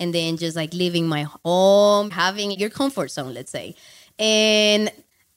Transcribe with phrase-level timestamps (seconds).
[0.00, 3.74] and then just like leaving my home, having your comfort zone, let's say.
[4.18, 4.90] And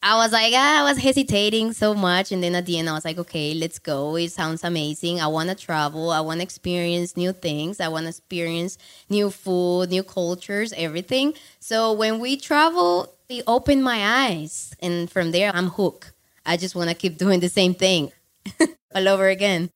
[0.03, 2.31] I was like, ah, I was hesitating so much.
[2.31, 4.15] And then at the end, I was like, okay, let's go.
[4.15, 5.21] It sounds amazing.
[5.21, 6.09] I want to travel.
[6.09, 7.79] I want to experience new things.
[7.79, 11.35] I want to experience new food, new cultures, everything.
[11.59, 14.73] So when we travel, it opened my eyes.
[14.79, 16.13] And from there, I'm hooked.
[16.47, 18.11] I just want to keep doing the same thing
[18.95, 19.69] all over again.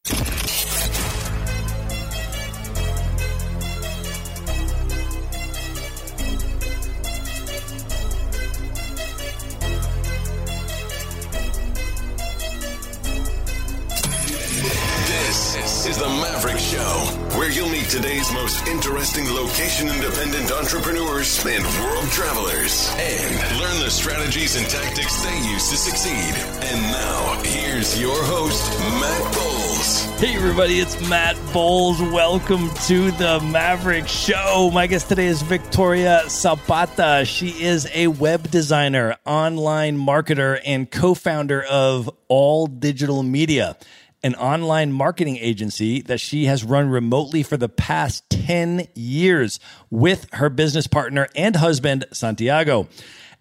[17.96, 25.24] Today's most interesting location independent entrepreneurs and world travelers and learn the strategies and tactics
[25.24, 26.36] they use to succeed.
[26.66, 30.20] And now, here's your host, Matt Bowles.
[30.20, 32.02] Hey, everybody, it's Matt Bowles.
[32.02, 34.72] Welcome to the Maverick Show.
[34.74, 37.24] My guest today is Victoria Zapata.
[37.26, 43.78] She is a web designer, online marketer, and co founder of All Digital Media
[44.26, 49.60] an online marketing agency that she has run remotely for the past 10 years
[49.92, 52.88] with her business partner and husband, Santiago.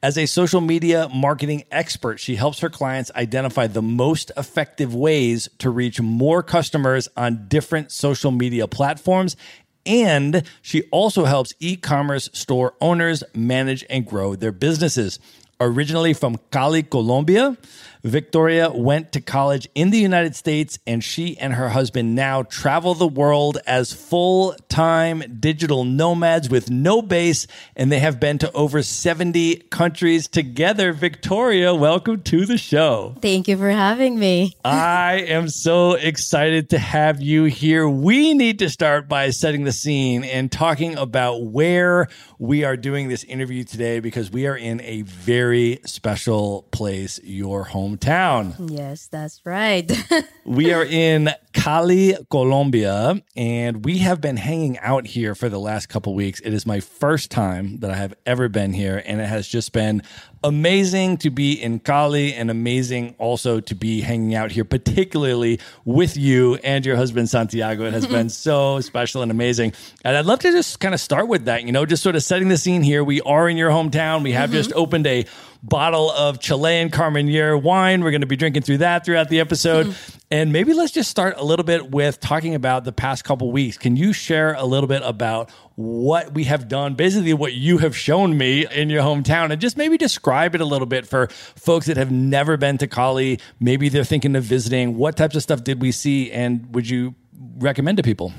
[0.02, 5.48] As a social media marketing expert, she helps her clients identify the most effective ways
[5.56, 9.38] to reach more customers on different social media platforms.
[9.86, 15.18] And she also helps e commerce store owners manage and grow their businesses.
[15.60, 17.56] Originally from Cali, Colombia,
[18.04, 22.92] Victoria went to college in the United States, and she and her husband now travel
[22.92, 28.52] the world as full time digital nomads with no base, and they have been to
[28.52, 30.92] over 70 countries together.
[30.92, 33.16] Victoria, welcome to the show.
[33.22, 34.54] Thank you for having me.
[34.66, 37.88] I am so excited to have you here.
[37.88, 43.08] We need to start by setting the scene and talking about where we are doing
[43.08, 48.70] this interview today because we are in a very special place, your home hometown.
[48.70, 49.90] Yes, that's right.
[50.44, 55.88] we are in Cali, Colombia, and we have been hanging out here for the last
[55.88, 56.40] couple weeks.
[56.40, 59.72] It is my first time that I have ever been here, and it has just
[59.72, 60.02] been
[60.42, 66.16] amazing to be in Cali and amazing also to be hanging out here, particularly with
[66.16, 67.84] you and your husband Santiago.
[67.84, 69.72] It has been so special and amazing.
[70.04, 72.22] And I'd love to just kind of start with that, you know, just sort of
[72.22, 73.02] setting the scene here.
[73.02, 74.22] We are in your hometown.
[74.22, 74.56] We have mm-hmm.
[74.56, 75.24] just opened a
[75.62, 78.04] bottle of Chilean Carmenere wine.
[78.04, 79.86] We're going to be drinking through that throughout the episode.
[79.86, 80.13] Mm-hmm.
[80.34, 83.78] And maybe let's just start a little bit with talking about the past couple weeks.
[83.78, 87.96] Can you share a little bit about what we have done, basically what you have
[87.96, 91.86] shown me in your hometown, and just maybe describe it a little bit for folks
[91.86, 93.38] that have never been to Cali?
[93.60, 94.96] Maybe they're thinking of visiting.
[94.96, 97.14] What types of stuff did we see, and would you
[97.58, 98.32] recommend to people?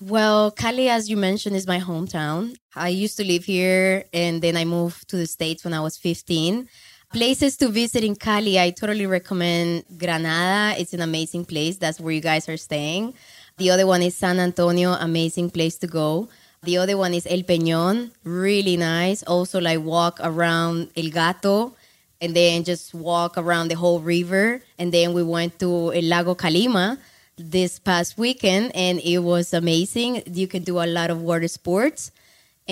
[0.00, 2.56] Well, Cali, as you mentioned, is my hometown.
[2.74, 5.96] I used to live here and then I moved to the States when I was
[5.96, 6.68] 15.
[7.12, 10.80] Places to visit in Cali, I totally recommend Granada.
[10.80, 11.76] It's an amazing place.
[11.76, 13.12] That's where you guys are staying.
[13.58, 16.30] The other one is San Antonio, amazing place to go.
[16.62, 19.22] The other one is El Peñón, really nice.
[19.24, 21.74] Also, like walk around El Gato
[22.22, 24.62] and then just walk around the whole river.
[24.78, 26.96] And then we went to El Lago Calima
[27.36, 30.22] this past weekend and it was amazing.
[30.24, 32.10] You can do a lot of water sports.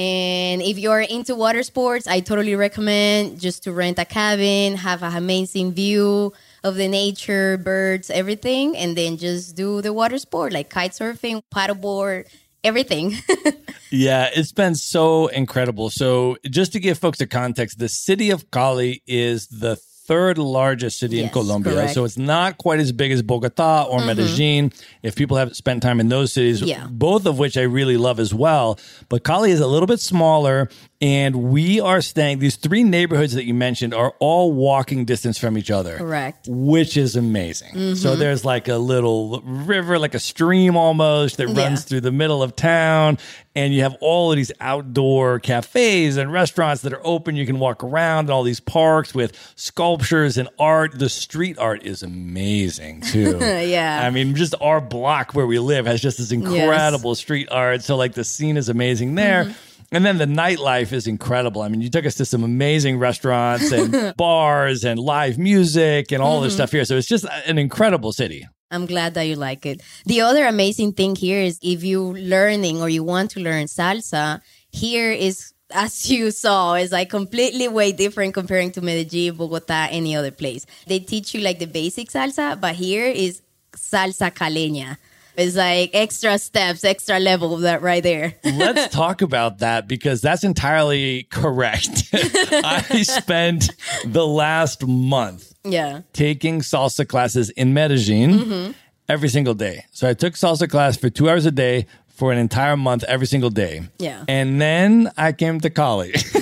[0.00, 5.02] And if you're into water sports, I totally recommend just to rent a cabin, have
[5.02, 6.32] an amazing view
[6.64, 11.43] of the nature, birds, everything, and then just do the water sport like kite surfing,
[11.55, 12.29] paddleboard,
[12.64, 13.12] everything.
[13.91, 15.91] yeah, it's been so incredible.
[15.91, 19.76] So, just to give folks a context, the city of Cali is the
[20.10, 21.72] third largest city in Colombia.
[21.72, 21.94] correct.
[21.94, 24.06] So it's not quite as big as Bogota or mm-hmm.
[24.08, 24.72] Medellin.
[25.04, 26.88] If people have spent time in those cities, Yeah.
[26.90, 28.76] both of which I really love as well.
[29.08, 30.68] But Cali is a little bit smaller.
[31.02, 35.56] And we are staying, these three neighborhoods that you mentioned are all walking distance from
[35.56, 35.97] each other.
[35.97, 36.47] Correct.
[36.47, 37.73] Which is amazing.
[37.75, 37.94] Mm-hmm.
[37.94, 41.62] So there's like a little river, like a stream almost that Yeah.
[41.64, 43.17] runs through the middle of town.
[43.56, 47.35] And you have all of these outdoor cafes and restaurants that are open.
[47.35, 50.99] You can walk around in all these parks with sculptures and art.
[50.99, 53.38] The street art is amazing too.
[53.41, 54.03] Yeah.
[54.05, 57.82] I mean, just our block where we live has just this incredible street art.
[57.82, 59.44] So, like, the scene is amazing there.
[59.46, 59.53] Mm-hmm.
[59.92, 61.62] And then the nightlife is incredible.
[61.62, 66.22] I mean, you took us to some amazing restaurants and bars and live music and
[66.22, 66.44] all Mm-hmm.
[66.44, 66.84] this stuff here.
[66.84, 68.46] So it's just an incredible city.
[68.70, 69.82] I'm glad that you like it.
[70.06, 74.40] The other amazing thing here is if you're learning or you want to learn salsa,
[74.70, 80.14] here is as you saw, it's like completely way different comparing to Medellin, Bogota, any
[80.14, 80.66] other place.
[80.86, 84.98] They teach you like the basic salsa, but here is salsa caleña.
[85.40, 88.34] It's like extra steps, extra level of that right there.
[88.44, 92.08] Let's talk about that because that's entirely correct.
[92.12, 93.70] I spent
[94.04, 96.02] the last month yeah.
[96.12, 98.00] taking salsa classes in Medellin
[98.31, 98.72] Mm-hmm.
[99.08, 99.87] every single day.
[99.92, 103.26] So I took salsa class for two hours a day for an entire month every
[103.26, 103.88] single day.
[103.98, 104.25] Yeah.
[104.28, 106.12] And then I came to Cali.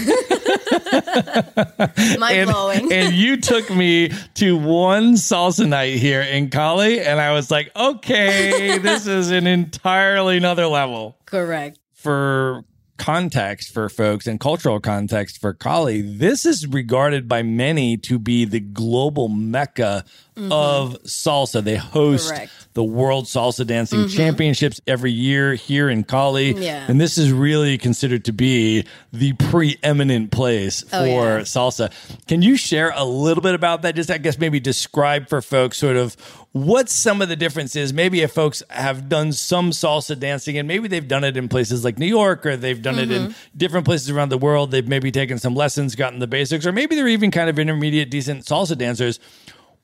[2.18, 2.92] Mind and, blowing.
[2.92, 7.00] and you took me to one salsa night here in Cali.
[7.00, 11.78] And I was like, okay, this is an entirely another level Correct.
[11.94, 12.64] for
[12.98, 18.44] context for folks and cultural context for Cali, this is regarded by many to be
[18.44, 20.04] the global mecca
[20.52, 21.62] of salsa.
[21.62, 22.52] They host Correct.
[22.74, 24.16] the World Salsa Dancing mm-hmm.
[24.16, 26.52] Championships every year here in Cali.
[26.52, 26.84] Yeah.
[26.88, 31.40] And this is really considered to be the preeminent place oh, for Oh, yeah.
[31.42, 31.92] salsa.
[32.26, 33.94] Can you share a little bit about that?
[33.94, 36.16] Just, I guess, maybe describe for folks sort of
[36.52, 37.92] what some of the differences.
[37.92, 41.84] Maybe if folks have done some salsa dancing and maybe they've done it in places
[41.84, 43.56] like New York or they've done it in mm-hmm.
[43.56, 46.94] different places around the world, they've maybe taken some lessons, gotten the basics, or maybe
[46.96, 49.20] they're even kind of intermediate, decent salsa dancers.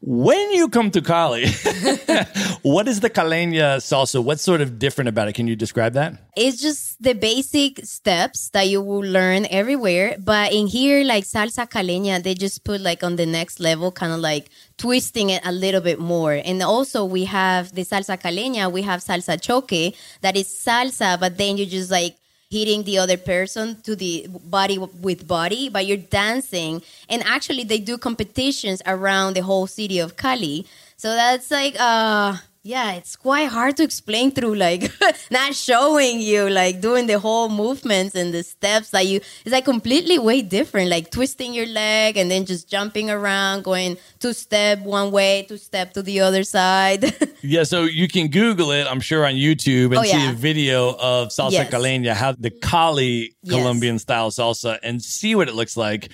[0.07, 1.47] When you come to Cali,
[2.63, 4.23] what is the caleña salsa?
[4.23, 5.33] What's sort of different about it?
[5.33, 6.19] Can you describe that?
[6.37, 10.17] it's just the basic steps that you will learn everywhere.
[10.19, 14.13] But in here, like salsa caleña, they just put like on the next level, kind
[14.13, 16.33] of like twisting it a little bit more.
[16.33, 21.39] And also we have the salsa caleña, we have salsa choque, that is salsa, but
[21.39, 22.17] then you just like
[22.55, 26.83] hitting the other person to the body with body, but you're dancing.
[27.09, 30.65] And actually they do competitions around the whole city of Cali.
[30.97, 34.91] So that's like uh yeah, it's quite hard to explain through like
[35.31, 39.67] not showing you like doing the whole movements and the steps that you it's like
[39.67, 44.79] completely way different like twisting your leg and then just jumping around going two step
[44.81, 47.05] one way two step to the other side
[47.43, 50.97] Yeah, so you can Google it, I'm sure, on YouTube and Oh, see a video
[50.99, 51.71] of salsa Yes.
[51.71, 53.53] caleña, how the Cali Yes.
[53.55, 56.11] Colombian style salsa, and see what it looks like.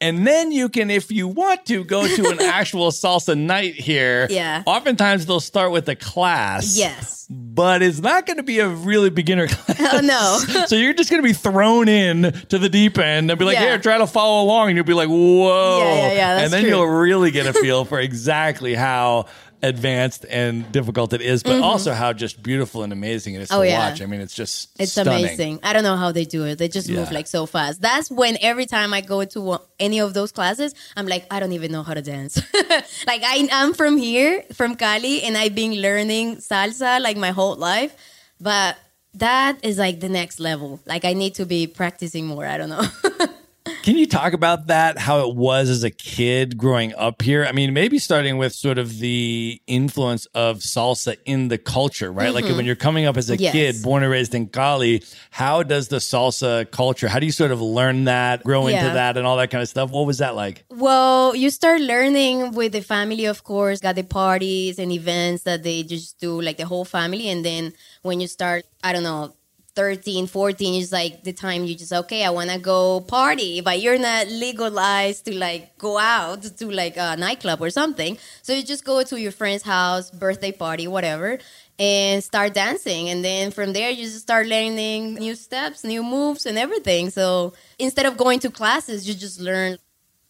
[0.00, 4.26] And then you can, if you want to, go to an actual salsa night here.
[4.28, 4.62] Yeah.
[4.66, 6.76] Oftentimes they'll start with a class.
[6.76, 9.94] yes But it's not going to be a really beginner class.
[9.94, 13.38] oh no so you're just going to be thrown in to the deep end and
[13.38, 13.62] be like, Yeah.
[13.70, 14.68] here, try to follow along.
[14.68, 15.78] And you'll be like, whoa.
[15.78, 16.70] Yeah, yeah, yeah, and then true.
[16.72, 19.26] you'll really get a feel for exactly how
[19.62, 23.58] advanced and difficult it is, but also how just beautiful and amazing it is Mm-hmm.
[23.60, 23.90] Oh, to yeah.
[23.90, 24.02] watch.
[24.02, 25.24] I mean, it's just It's stunning.
[25.24, 25.60] amazing.
[25.62, 26.56] I don't know how they do it.
[26.58, 27.80] They just move like so fast.
[27.80, 31.52] That's when every time I go to any of those classes, I'm like, I don't
[31.52, 32.36] even know how to dance.
[33.06, 37.56] like I, I'm from here, from Cali, and I've been learning salsa like my whole
[37.56, 37.94] life,
[38.40, 38.76] but
[39.14, 40.80] that is like the next level.
[40.86, 42.44] Like I need to be practicing more.
[42.46, 42.82] I don't know.
[43.86, 44.98] Can you talk about that?
[44.98, 47.46] How it was as a kid growing up here?
[47.46, 52.34] I mean, maybe starting with sort of the influence of salsa in the culture, right?
[52.34, 53.42] Like when you're coming up as a Mm-hmm.
[53.44, 53.52] Yes.
[53.52, 57.52] kid, born and raised in Cali, how does the salsa culture, how do you sort
[57.52, 59.92] of learn that, grow into that, and all that kind of stuff?
[59.92, 60.64] What was that like?
[60.68, 65.62] Well, you start learning with the family, of course, got the parties and events that
[65.62, 67.28] they just do, like the whole family.
[67.28, 69.35] And then when you start, I don't know,
[69.76, 73.80] 13, 14 is like the time you just, okay, I want to go party, but
[73.80, 78.16] you're not legalized to like go out to like a nightclub or something.
[78.40, 81.38] So you just go to your friend's house, birthday party, whatever,
[81.78, 83.10] and start dancing.
[83.10, 87.10] And then from there, you just start learning new steps, new moves, and everything.
[87.10, 89.76] So instead of going to classes, you just learn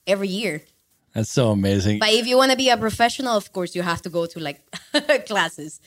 [0.08, 0.62] every year.
[1.14, 1.98] That's so amazing.
[1.98, 4.38] But if you want to be a professional, of course, you have to go to
[4.38, 4.60] like
[5.26, 5.80] classes.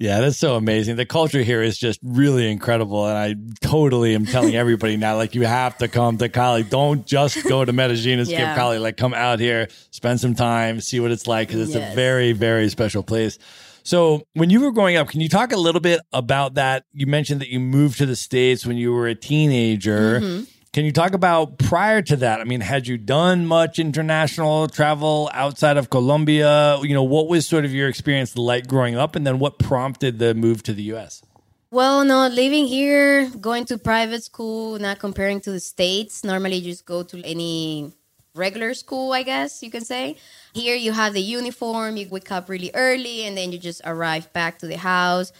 [0.00, 0.96] Yeah, that's so amazing.
[0.96, 3.06] The culture here is just really incredible.
[3.06, 6.62] And I totally am telling everybody now, like, you have to come to Cali.
[6.62, 8.54] Don't just go to Medellin and skip Yeah.
[8.54, 8.78] Cali.
[8.78, 12.32] Like, come out here, spend some time, see what it's like, because it's a very,
[12.32, 13.38] very special place.
[13.82, 16.84] So, when you were growing up, can you talk a little bit about that?
[16.94, 20.20] You mentioned that you moved to the States when you were a teenager.
[20.20, 20.44] Mm-hmm.
[20.72, 22.40] Can you talk about prior to that?
[22.40, 26.78] I mean, had you done much international travel outside of Colombia?
[26.80, 30.20] You know, what was sort of your experience like growing up, and then what prompted
[30.20, 31.24] the move to the U.S.?
[31.72, 36.22] Well, no, living here, going to private school, not comparing to the States.
[36.22, 37.92] Normally, you just go to any
[38.36, 40.18] regular school, I guess you can say.
[40.54, 44.32] Here, you have the uniform, you wake up really early, and then you just arrive
[44.32, 45.32] back to the house.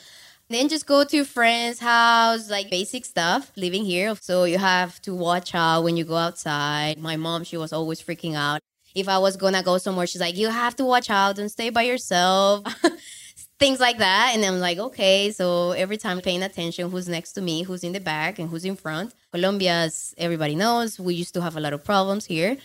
[0.51, 4.17] Then just go to friend's house, like basic stuff, living here.
[4.21, 6.99] So you have to watch out when you go outside.
[6.99, 8.61] My mom, she was always freaking out.
[8.93, 11.71] If I was gonna go somewhere, she's like, you have to watch out, don't stay
[11.71, 12.65] by yourself.
[13.61, 14.33] things like that.
[14.35, 15.31] And I'm like, okay.
[15.31, 18.65] So every time paying attention, who's next to me, who's in the back, and who's
[18.65, 19.15] in front.
[19.31, 22.57] Colombia, as everybody knows, we used to have a lot of problems here.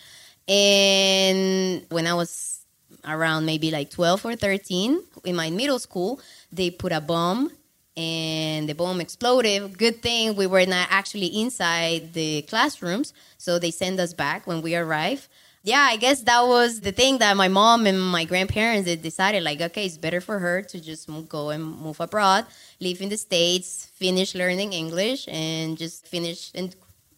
[0.48, 2.66] And when I was
[3.08, 6.20] around maybe like 12 or 13 in my middle school,
[6.52, 7.52] they put a bomb
[7.98, 9.78] and the bomb exploded.
[9.78, 13.14] Good thing we were not actually inside the classrooms.
[13.38, 15.28] So they sent us back when we arrived
[15.66, 19.42] yeah, I guess that was the thing that my mom and my grandparents they decided
[19.42, 22.46] like, okay, it's better for her to just go and move abroad,
[22.80, 26.76] live in the states, finish learning English, and just finish and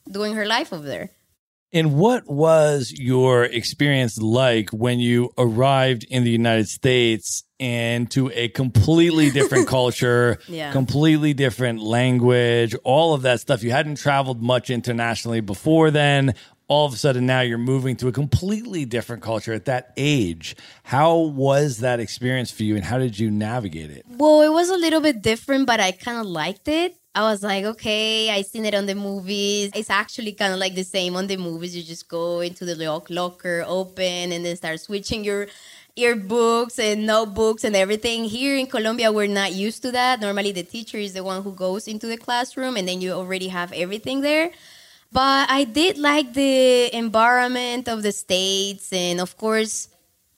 [0.09, 1.09] doing her life over there.
[1.73, 8.31] And what was your experience like when you arrived in the United States and to
[8.33, 10.71] a completely different culture, Yeah.
[10.71, 13.63] completely different language, all of that stuff?
[13.63, 16.35] You hadn't traveled much internationally before then.
[16.69, 20.55] All of a sudden, now you're moving to a completely different culture at that age.
[20.83, 24.05] How was that experience for you, and how did you navigate it?
[24.09, 26.95] Well, it was a little bit different, but I kind of liked it.
[27.17, 29.71] I was like, okay, I seen it on the movies.
[29.73, 31.75] It's actually kind of like the same on the movies.
[31.75, 35.47] You just go into the lock- locker, open, and then start switching your
[35.97, 38.25] earbooks and notebooks and everything.
[38.25, 40.21] Here in Colombia, we're not used to that.
[40.21, 43.47] Normally, the teacher is the one who goes into the classroom, and then you already
[43.47, 44.51] have everything there.
[45.11, 49.89] But I did like the environment of the States, and of course,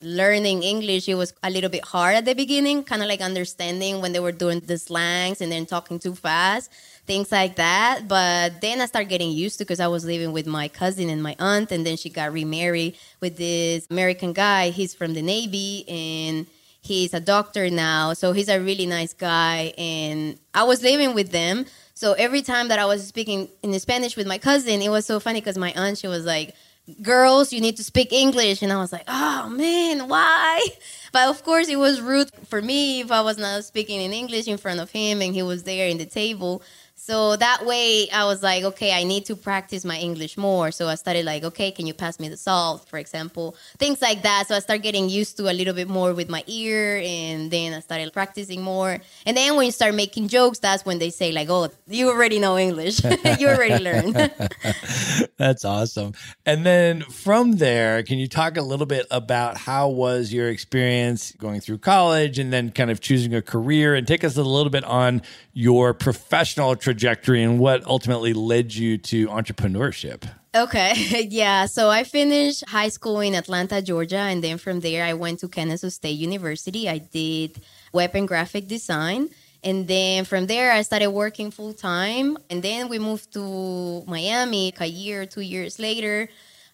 [0.01, 4.01] learning English, it was a little bit hard at the beginning, kind of like understanding
[4.01, 6.72] when they were doing the slangs and then talking too fast,
[7.06, 8.08] things like that.
[8.08, 11.22] But then I started getting used to because I was living with my cousin and
[11.22, 14.70] my aunt, and then she got remarried with this American guy.
[14.70, 16.48] He's from the Navy and
[16.82, 18.13] he's a doctor now.
[18.13, 19.74] So he's a really nice guy.
[19.77, 21.65] And I was living with them.
[21.94, 25.20] So every time that I was speaking in Spanish with my cousin, it was so
[25.20, 26.56] funny because my aunt, she was like,
[27.01, 28.62] girls, you need to speak English.
[28.62, 30.65] And I was like, oh man, why?
[31.12, 34.48] But of course, it was rude for me if I was not speaking in English
[34.48, 36.62] in front of him and he was there in the table.
[37.10, 40.70] So that way, I was like, okay, I need to practice my English more.
[40.70, 43.56] So I started like, okay, can you pass me the salt, for example?
[43.80, 44.48] Things like that.
[44.48, 47.74] So I started getting used to a little bit more with my ear, and then
[47.74, 49.00] I started practicing more.
[49.25, 52.38] And then when you start making jokes, that's when they say like, oh, you already
[52.38, 53.04] know English.
[53.39, 54.13] you already learned.
[55.38, 56.13] That's awesome.
[56.46, 61.32] And then from there, can you talk a little bit about how was your experience
[61.32, 64.70] going through college and then kind of choosing a career and take us a little
[64.70, 65.24] bit on
[65.54, 70.29] your professional trajectory and what ultimately led you to entrepreneurship?
[70.56, 71.65] Okay, yeah.
[71.68, 75.48] So I finished high school in Atlanta, Georgia, and then from there I went to
[75.48, 76.89] Kansas State University.
[76.89, 77.62] I did
[77.94, 79.29] web and graphic design.
[79.63, 82.38] And then from there I started working full time.
[82.50, 86.29] And then we moved to Miami a year, two years later.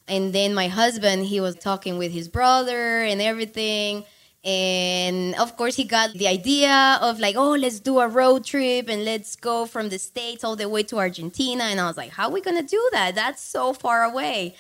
[0.07, 4.05] And then my husband, he was talking with his brother and everything.
[4.45, 8.87] And of course, he got the idea of like, oh, let's do a road trip
[8.87, 11.63] and let's go from the States all the way to Argentina.
[11.63, 13.15] And I was like, how are we going to do that?
[13.15, 14.55] That's so far away.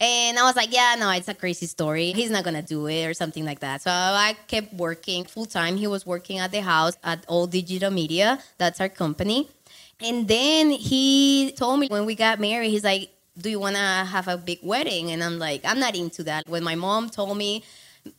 [0.00, 2.10] And I was like, yeah, no, it's a crazy story.
[2.12, 3.82] He's not going to do it or something like that.
[3.82, 5.76] So I kept working full time.
[5.76, 8.40] He was working at the house at All Digital Media.
[8.58, 9.48] That's our company.
[10.00, 13.82] And then he told me when we got married, he's like, do you want to
[13.82, 15.12] have a big wedding?
[15.12, 16.48] And I'm like, I'm not into that.
[16.48, 17.62] When my mom told me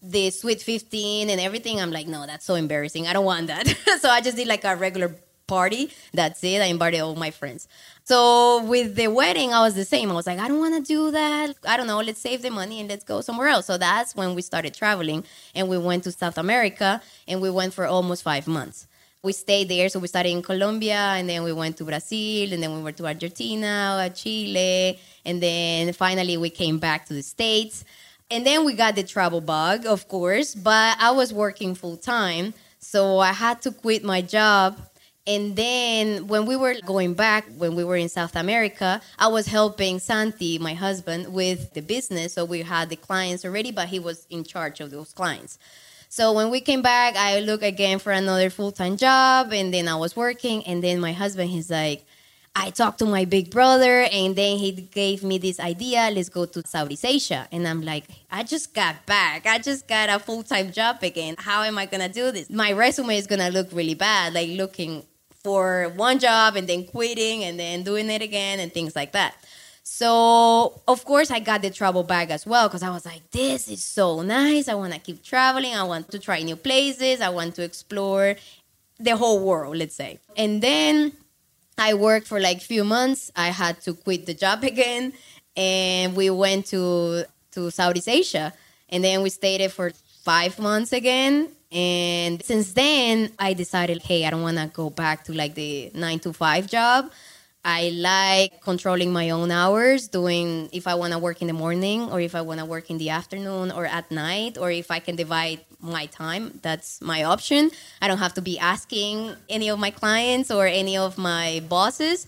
[0.01, 3.07] the sweet 15 and everything, I'm like, no, that's so embarrassing.
[3.07, 3.67] I don't want that.
[3.99, 5.15] so I just did like a regular
[5.51, 5.91] party.
[6.13, 6.61] That's it.
[6.61, 7.67] I invited all my friends.
[8.05, 10.09] So with the wedding, I was the same.
[10.09, 11.55] I was like, I don't want to do that.
[11.67, 11.99] I don't know.
[11.99, 13.65] Let's save the money and let's go somewhere else.
[13.65, 17.73] So that's when we started traveling and we went to South America and we went
[17.73, 18.87] for almost five months.
[19.23, 19.87] We stayed there.
[19.89, 22.97] So we started in Colombia and then we went to Brazil and then we went
[22.97, 24.99] to Argentina, Chile.
[25.25, 27.83] And then finally we came back to the States.
[28.31, 32.53] And then we got the travel bug, of course, but I was working full time.
[32.79, 34.79] So I had to quit my job.
[35.27, 39.47] And then when we were going back, when we were in South America, I was
[39.47, 42.33] helping Santi, my husband, with the business.
[42.33, 45.59] So we had the clients already, but he was in charge of those clients.
[46.07, 49.87] So when we came back, I looked again for another full time job, and then
[49.89, 50.63] I was working.
[50.65, 52.05] And then my husband, he's like,
[52.53, 56.45] I talked to my big brother, and then he gave me this idea let's go
[56.45, 57.47] to Southeast Asia.
[57.51, 59.45] And I'm like, I just got back.
[59.45, 61.35] I just got a full time job again.
[61.37, 62.49] How am I going to do this?
[62.49, 65.03] My resume is going to look really bad, like looking
[65.43, 69.35] for one job and then quitting and then doing it again and things like that.
[69.83, 73.67] So, of course, I got the travel bag as well because I was like, this
[73.67, 74.67] is so nice.
[74.67, 75.73] I want to keep traveling.
[75.73, 77.21] I want to try new places.
[77.21, 78.35] I want to explore
[78.99, 80.19] the whole world, let's say.
[80.37, 81.13] And then
[81.77, 83.31] I worked for like few months.
[83.35, 85.13] I had to quit the job again
[85.55, 88.53] and we went to to Southeast Asia
[88.89, 89.91] and then we stayed there for
[90.23, 95.23] 5 months again and since then I decided, hey, I don't want to go back
[95.25, 97.11] to like the 9 to 5 job.
[97.63, 102.09] I like controlling my own hours, doing if I want to work in the morning
[102.11, 104.99] or if I want to work in the afternoon or at night or if I
[104.99, 107.69] can divide my time, that's my option.
[108.01, 112.25] I don't have to be asking any of my clients or any of my bosses.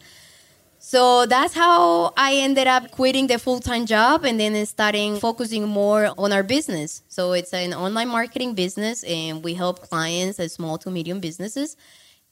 [0.77, 5.65] So that's how I ended up quitting the full time job and then starting focusing
[5.67, 7.01] more on our business.
[7.07, 11.75] So it's an online marketing business and we help clients as small to medium businesses.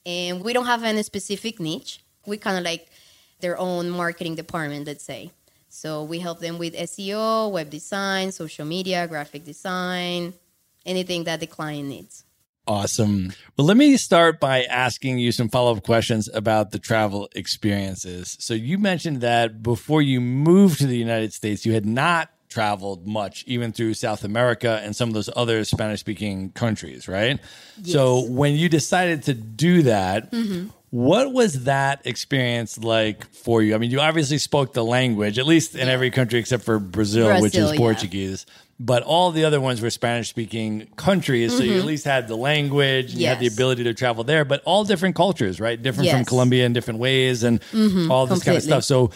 [0.04, 2.00] And we don't have any specific niche.
[2.26, 2.91] We kind of like
[3.42, 5.30] their own marketing department, let's say.
[5.68, 10.34] So we help them with SEO, web design, social media, graphic design,
[10.84, 12.24] anything that the client needs.
[12.66, 13.32] Awesome.
[13.56, 18.36] Well, let me start by asking you some follow up questions about the travel experiences.
[18.38, 23.06] So, you mentioned that before you moved to the United States, you had not traveled
[23.06, 27.40] much, even through South America and some of those other Spanish speaking countries, right?
[27.82, 27.92] Yes.
[27.92, 30.68] So, when you decided to do that, mm-hmm.
[30.92, 33.74] What was that experience like for you?
[33.74, 37.28] I mean, you obviously spoke the language, at least in every country except for Brazil,
[37.28, 38.44] Brazil which is Portuguese.
[38.46, 38.54] Yeah.
[38.78, 41.52] But all the other ones were Spanish speaking countries.
[41.52, 41.58] Mm-hmm.
[41.58, 41.86] So you at mm-hmm.
[41.86, 43.20] least had the language and yes.
[43.20, 45.80] you had the ability to travel there, but all different cultures, right?
[45.80, 46.14] Different yes.
[46.14, 48.10] from Colombia in different ways and mm-hmm.
[48.10, 48.68] all this Completely.
[48.68, 48.84] kind of stuff.
[48.84, 49.12] So,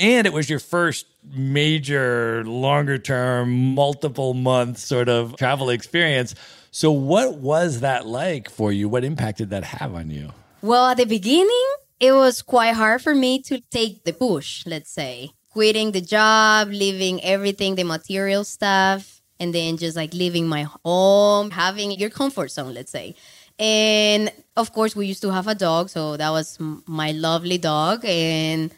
[0.00, 6.34] and it was your first major, longer term, multiple month sort of travel experience.
[6.72, 8.88] So, what was that like for you?
[8.88, 10.32] What impact did that have on you?
[10.62, 11.66] Well, at the beginning,
[11.98, 15.32] it was quite hard for me to take the push, let's say.
[15.50, 21.50] Quitting the job, leaving everything, the material stuff, and then just like leaving my home,
[21.50, 23.16] having your comfort zone, let's say.
[23.58, 28.04] And of course, we used to have a dog, so that was my lovely dog.
[28.04, 28.72] And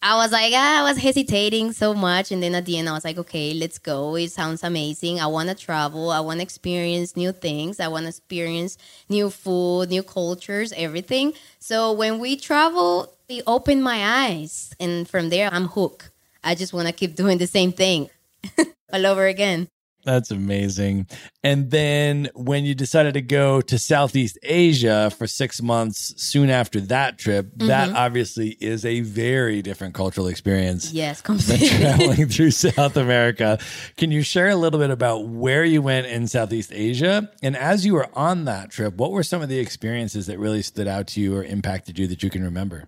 [0.00, 2.30] I was like, ah, I was hesitating so much.
[2.30, 4.14] And then at the end, I was like, okay, let's go.
[4.14, 5.18] It sounds amazing.
[5.18, 6.10] I want to travel.
[6.10, 7.80] I want to experience new things.
[7.80, 11.34] I want to experience new food, new cultures, everything.
[11.58, 14.72] So when we travel, it opened my eyes.
[14.78, 16.10] And from there, I'm hooked.
[16.44, 18.08] I just want to keep doing the same thing
[18.92, 19.68] all over again.
[20.08, 21.06] That's amazing.
[21.44, 26.80] And then when you decided to go to Southeast Asia for six months soon after
[26.80, 27.66] that trip, mm-hmm.
[27.66, 30.94] that obviously is a very different cultural experience.
[30.94, 31.68] Yes, completely.
[31.68, 33.58] traveling through South America.
[33.98, 37.30] Can you share a little bit about where you went in Southeast Asia?
[37.42, 40.62] And as you were on that trip, what were some of the experiences that really
[40.62, 42.84] stood out to you or impacted you that you can remember?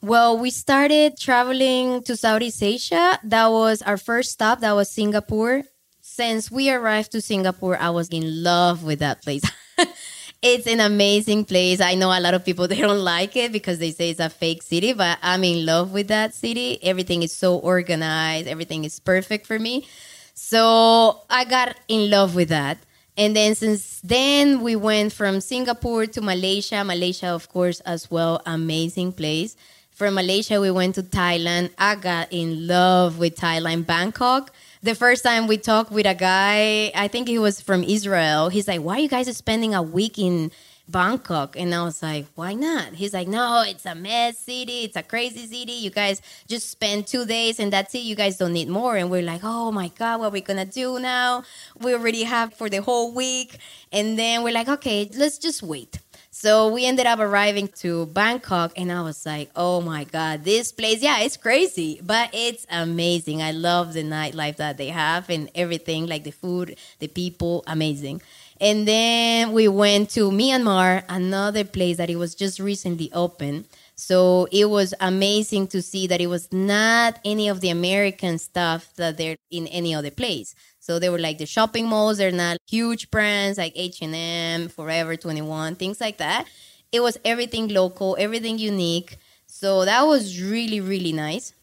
[0.00, 3.20] Well, we started traveling to Southeast Asia.
[3.22, 4.60] That was our first stop.
[4.60, 5.64] That was Singapore
[6.14, 9.42] since we arrived to Singapore, I was in love with that place.
[10.42, 11.80] it's an amazing place.
[11.80, 14.28] I know a lot of people they don't like it because they say it's a
[14.28, 16.78] fake city, but I'm in love with that city.
[16.82, 19.86] Everything is so organized, everything is perfect for me.
[20.34, 22.76] So I got in love with that.
[23.16, 26.84] And then since then we went from Singapore to Malaysia.
[26.84, 29.56] Malaysia, of course, as well, amazing place.
[29.90, 31.70] From Malaysia, we went to Thailand.
[31.78, 34.50] I got in love with Thailand, Bangkok
[34.82, 38.48] the first time we talked with a guy, I think he was from Israel.
[38.48, 40.50] He's like, "Why are you guys spending a week in
[40.88, 44.82] Bangkok?" And I was like, "Why not?" He's like, "No, it's a mess city.
[44.84, 45.72] It's a crazy city.
[45.72, 48.02] You guys just spend two days and that's it.
[48.02, 50.66] You guys don't need more." And we're like, "Oh my god, what are we gonna
[50.66, 51.44] do now?
[51.78, 53.58] We already have for the whole week."
[53.92, 56.01] And then we're like, "Okay, let's just wait."
[56.42, 60.72] So we ended up arriving to Bangkok, and I was like, oh my God, this
[60.72, 63.40] place, yeah, it's crazy, but it's amazing.
[63.40, 68.22] I love the nightlife that they have and everything like the food, the people, amazing.
[68.60, 73.66] And then we went to Myanmar, another place that it was just recently open.
[73.94, 78.92] So it was amazing to see that it was not any of the American stuff
[78.96, 80.56] that they're in any other place.
[80.82, 85.76] So they were like the shopping malls, they're not huge brands like H&M, Forever 21,
[85.76, 86.48] things like that.
[86.90, 89.16] It was everything local, everything unique.
[89.46, 91.54] So that was really, really nice.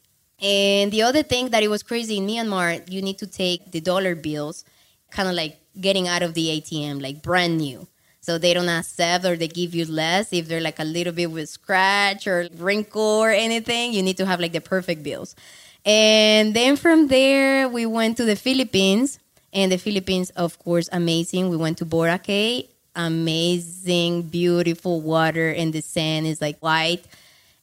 [0.41, 3.81] And the other thing that it was crazy in Myanmar, you need to take the
[3.81, 4.63] dollar bills,
[5.11, 7.87] kind of like getting out of the ATM, like brand new.
[8.21, 11.29] So they don't accept or they give you less if they're like a little bit
[11.29, 13.91] with scratch or wrinkle or anything.
[13.91, 15.35] You need to have like the perfect bills.
[15.85, 19.19] And then from there, we went to the Philippines.
[19.51, 21.49] And the Philippines, of course, amazing.
[21.49, 27.03] We went to Boracay, amazing, beautiful water, and the sand is like white.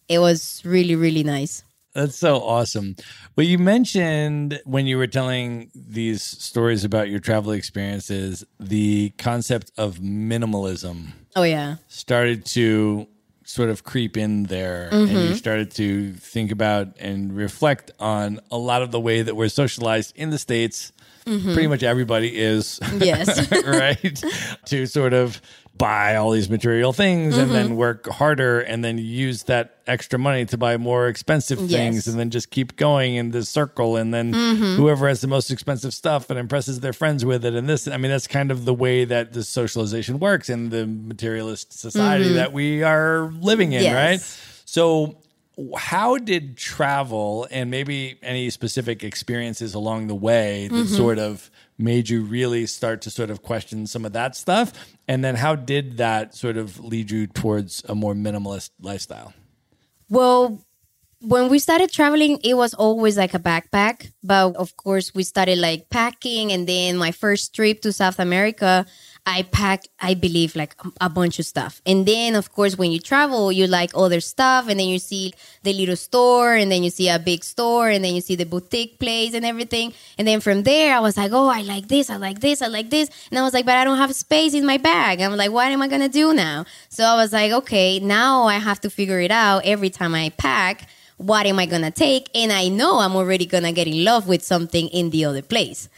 [0.08, 1.62] It was really, really nice.
[1.94, 2.96] That's so awesome.
[3.36, 9.72] Well, you mentioned when you were telling these stories about your travel experiences, the concept
[9.78, 11.76] of minimalism Oh, yeah.
[11.88, 13.06] started to
[13.46, 15.34] sort of creep in there and you mm-hmm.
[15.34, 20.12] started to think about and reflect on a lot of the way that we're socialized
[20.16, 20.92] in the states.
[21.24, 21.54] Mm-hmm.
[21.54, 22.80] Pretty much everybody is.
[22.98, 23.50] Yes.
[23.66, 24.22] right?
[24.66, 25.40] To sort of
[25.78, 27.76] buy all these material things and then mm-hmm.
[27.76, 32.06] work harder and then use that extra money to buy more expensive things Yes.
[32.06, 34.76] and then just keep going in this circle and then mm-hmm.
[34.76, 37.96] whoever has the most expensive stuff and impresses their friends with it and this i
[37.96, 42.34] mean that's kind of the way that the socialization works in the materialist society mm-hmm.
[42.34, 43.94] that we are living in Yes.
[43.94, 44.62] right?
[44.64, 45.18] So
[45.76, 52.08] how did travel and maybe any specific experiences along the way that sort of made
[52.08, 54.72] you really start to sort of question some of that stuff
[55.08, 59.32] and then how did that sort of lead you towards a more minimalist lifestyle
[60.08, 60.64] Well,
[61.20, 64.12] when we started traveling, it was always like a backpack.
[64.22, 66.52] But of course, we started like packing.
[66.52, 68.86] And then my first trip to South America,
[69.26, 71.82] I pack, I believe, like a bunch of stuff.
[71.84, 74.68] And then, of course, when you travel, you like other stuff.
[74.68, 75.34] And then you see
[75.64, 76.54] the little store.
[76.54, 77.88] And then you see a big store.
[77.88, 79.92] And then you see the boutique place and everything.
[80.16, 82.08] And then from there, I was like, oh, I like this.
[82.08, 82.62] I like this.
[82.62, 83.10] I like this.
[83.30, 85.20] And I was like, but I don't have space in my bag.
[85.20, 86.64] I'm like, what am I going to do now?
[86.88, 90.30] So I was like, okay, now I have to figure it out every time I
[90.30, 92.28] pack what am I gonna take?
[92.34, 95.88] And I know I'm already gonna get in love with something in the other place.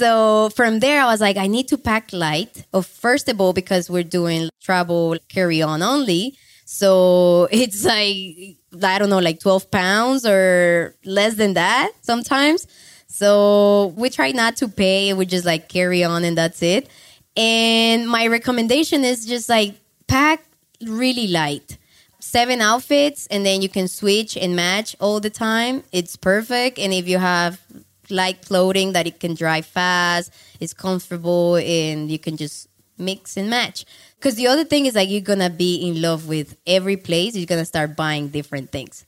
[0.00, 2.64] So from there, I was like, I need to pack light.
[2.72, 6.38] Of first of all, because we're doing travel carry on only.
[6.64, 12.66] So it's like, I don't know, like 12 pounds or less than that sometimes.
[13.08, 15.12] So we try not to pay.
[15.12, 16.88] We just like carry on and that's it.
[17.36, 19.74] And my recommendation is just like
[20.06, 20.42] pack
[20.80, 21.76] really light
[22.20, 26.92] seven outfits and then you can switch and match all the time it's perfect and
[26.92, 27.60] if you have
[28.10, 32.68] light clothing that it can dry fast it's comfortable and you can just
[32.98, 33.86] mix and match.
[34.16, 37.46] Because the other thing is like you're gonna be in love with every place you're
[37.46, 39.04] gonna start buying different things.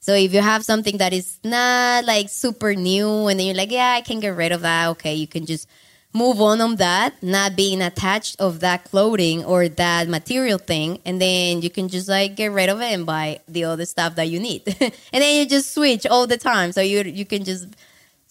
[0.00, 3.70] So if you have something that is not like super new and then you're like
[3.70, 5.68] yeah i can get rid of that okay you can just
[6.12, 11.20] move on on that, not being attached of that clothing or that material thing, and
[11.20, 14.28] then you can just like get rid of it and buy the other stuff that
[14.28, 17.68] you need, and then you just switch all the time, so you you can just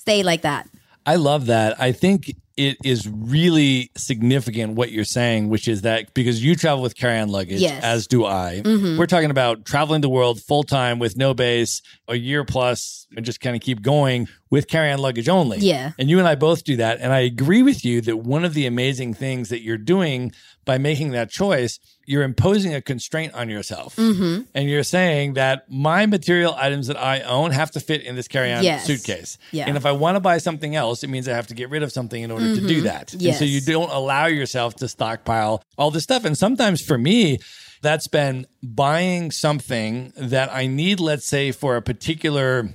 [0.08, 0.70] stay like that.
[1.06, 1.80] I love that.
[1.82, 6.82] I think it is really significant what you're saying, which is that because you travel
[6.82, 7.84] with carry on luggage, Yes.
[7.84, 8.98] as do I, mm-hmm.
[8.98, 13.26] we're talking about traveling the world full time with no base, a year plus, and
[13.26, 15.60] just kind of keep going with carry on luggage only.
[15.60, 15.92] Yeah.
[16.00, 17.00] And you and I both do that.
[17.00, 20.32] And I agree with you that one of the amazing things that you're doing
[20.68, 23.96] by making that choice, you're imposing a constraint on yourself.
[23.96, 24.44] Mm-hmm.
[24.54, 28.28] And you're saying that my material items that I own have to fit in this
[28.28, 28.86] carry on Yes.
[28.86, 29.40] suitcase.
[29.52, 29.66] Yeah.
[29.68, 31.82] And if I want to buy something else, it means I have to get rid
[31.82, 33.14] of something in order to do that.
[33.14, 33.44] And so Mm-hmm.
[33.46, 36.24] You don't allow yourself to stockpile all this stuff.
[36.26, 37.40] And sometimes for me,
[37.82, 42.70] that's been buying something that I need, let's say, for a particular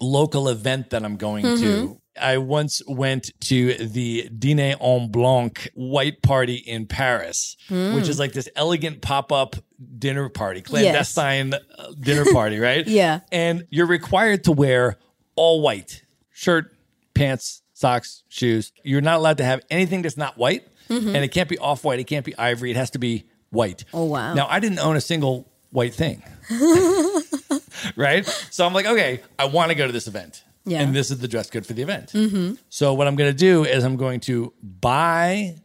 [0.00, 1.62] local event that I'm going Mm-hmm.
[1.62, 2.00] to.
[2.20, 8.32] I once went to the Dîner en Blanc white party in Paris, which is like
[8.32, 9.56] this elegant pop up
[9.98, 11.58] dinner party, clandestine uh,
[12.00, 12.86] dinner party, right?
[12.96, 13.20] Yeah.
[13.30, 14.96] And you're required to wear
[15.34, 16.02] all white
[16.32, 16.74] shirt,
[17.14, 18.72] pants, socks, shoes.
[18.84, 20.66] You're not allowed to have anything that's not white.
[20.88, 21.98] And it can't be off white.
[21.98, 22.70] It can't be ivory.
[22.70, 23.84] It has to be white.
[23.92, 24.34] Oh, wow.
[24.34, 26.22] Now, I didn't own a single white thing.
[27.96, 28.24] right?
[28.50, 30.42] So I'm like, okay, I want to go to this event.
[30.66, 30.82] Yeah.
[30.82, 32.12] And this is the dress code for the event.
[32.12, 32.54] Mm-hmm.
[32.68, 35.56] So what I'm going to do is I'm going to buy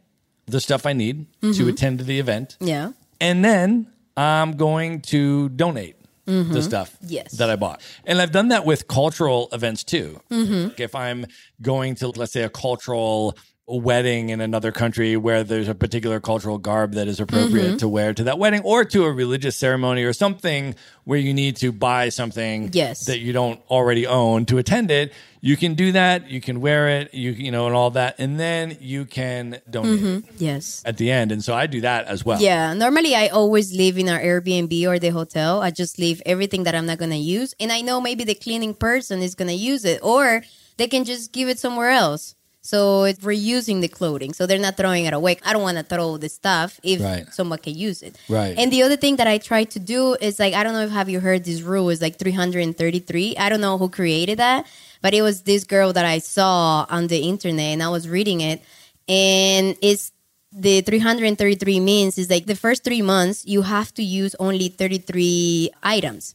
[0.46, 1.68] the stuff I need to mm-hmm.
[1.68, 2.56] attend to the event.
[2.60, 2.92] Yeah.
[3.20, 6.60] And then I'm going to donate the mm-hmm.
[6.60, 7.32] stuff Yes.
[7.32, 7.82] that I bought.
[8.04, 10.20] And I've done that with cultural events too.
[10.30, 11.26] If I'm
[11.60, 13.36] going to, let's say, a cultural
[13.80, 17.76] wedding in another country where there's a particular cultural garb that is appropriate Mm-hmm.
[17.78, 21.56] to wear to that wedding or to a religious ceremony or something where you need
[21.56, 23.06] to buy something Yes.
[23.06, 26.30] that you don't already own to attend it, you can do that.
[26.30, 30.02] You can wear it, you you know, and all that, and then you can donate
[30.02, 30.82] it Yes.
[30.84, 31.32] at the end.
[31.32, 32.40] And so I do that as well.
[32.40, 35.60] Yeah, normally I always leave in our Airbnb or the hotel.
[35.60, 37.54] I just leave everything that I'm not going to use.
[37.58, 40.42] And I know maybe the cleaning person is going to use it or
[40.76, 42.36] they can just give it somewhere else.
[42.64, 44.32] So it's reusing the clothing.
[44.32, 45.36] So they're not throwing it away.
[45.44, 47.26] I don't want to throw the stuff if Right.
[47.34, 48.16] someone can use it.
[48.28, 48.54] Right.
[48.56, 50.90] And the other thing that I try to do is like, I don't know if
[50.92, 53.36] have you heard this rule is like 333.
[53.36, 54.66] I don't know who created that,
[55.00, 58.40] but it was this girl that I saw on the internet and I was reading
[58.40, 58.62] it.
[59.08, 60.12] And it's
[60.52, 65.70] the 333 means is like the first three months you have to use only 33
[65.82, 66.34] items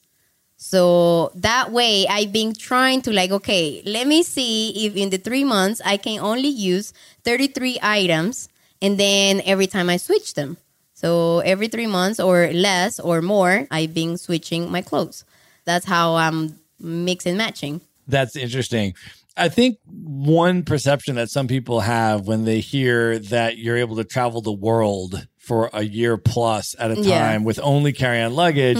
[0.59, 5.17] so that way i've been trying to like okay let me see if in the
[5.17, 6.93] three months i can only use
[7.23, 8.49] 33 items
[8.81, 10.57] and then every time i switch them
[10.93, 15.23] so every three months or less or more i've been switching my clothes
[15.63, 18.93] that's how i'm mix and matching That's interesting.
[19.35, 24.03] I think one perception that some people have when they hear that you're able to
[24.03, 27.35] travel the world for a year plus at a time Yeah.
[27.35, 27.43] Mm-hmm.
[27.43, 28.77] with only carry on luggage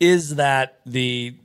[0.00, 1.36] is that the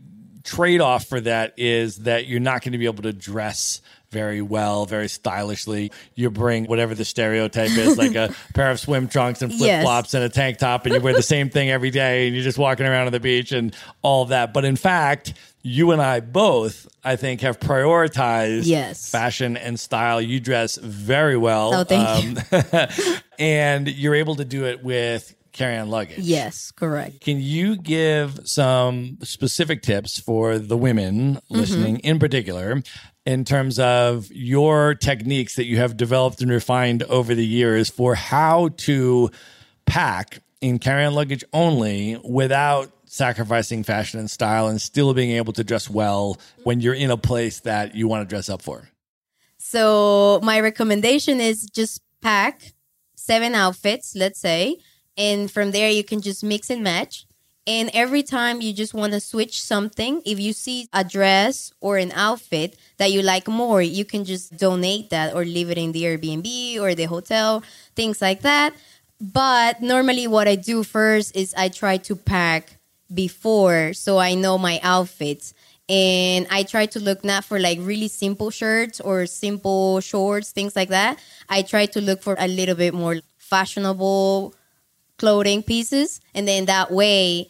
[0.43, 3.81] trade off for that is that you're not going to be able to dress
[4.11, 5.91] very well, very stylishly.
[6.15, 9.83] You bring whatever the stereotype is, like a pair of swim trunks and flip Yes.
[9.83, 12.43] flops and a tank top, and you wear the same thing every day, and you're
[12.43, 14.51] just walking around on the beach and all that.
[14.51, 19.11] But in fact, you and I both, I think, have prioritized Yes.
[19.11, 20.19] fashion and style.
[20.19, 21.75] You dress very well.
[21.75, 23.15] Oh, thank um, you.
[23.37, 26.17] and you're able to do it with carry on luggage.
[26.19, 31.55] yes correct Can you give some specific tips for the women Mm-hmm.
[31.55, 32.81] listening in particular
[33.25, 38.15] in terms of your techniques that you have developed and refined over the years for
[38.15, 39.29] how to
[39.85, 45.53] pack in carry on luggage only without sacrificing fashion and style and still being able
[45.53, 48.87] to dress well when you're in a place that you want to dress up for?
[49.57, 52.73] So my recommendation is just pack
[53.15, 54.77] seven outfits, let's say,
[55.17, 57.25] and from there you can just mix and match.
[57.67, 61.97] And every time you just want to switch something, if you see a dress or
[61.97, 65.91] an outfit that you like more, you can just donate that or leave it in
[65.91, 67.61] the Airbnb or the hotel,
[67.95, 68.73] things like that.
[69.21, 72.77] But normally, what I do first is I try to pack
[73.13, 75.53] before so I know my outfits.
[75.87, 80.75] And I try to look not for like really simple shirts or simple shorts, things
[80.75, 81.19] like that.
[81.49, 84.53] I try to look for a little bit more fashionable
[85.19, 86.21] clothing pieces.
[86.33, 87.49] And then that way,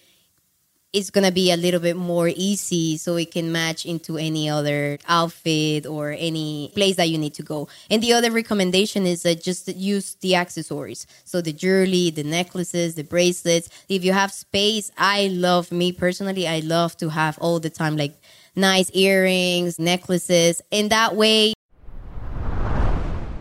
[0.92, 4.98] it's gonna be a little bit more easy so it can match into any other
[5.08, 7.68] outfit or any place that you need to go.
[7.92, 11.06] And the other recommendation is that just use the accessories.
[11.26, 13.70] So the jewelry, the necklaces, the bracelets.
[13.88, 17.96] If you have space, I love me personally, I love to have all the time
[17.96, 18.16] like
[18.56, 21.54] nice earrings, necklaces, and that way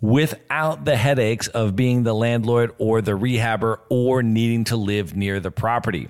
[0.00, 5.40] Without the headaches of being the landlord or the rehabber or needing to live near
[5.40, 6.08] the property.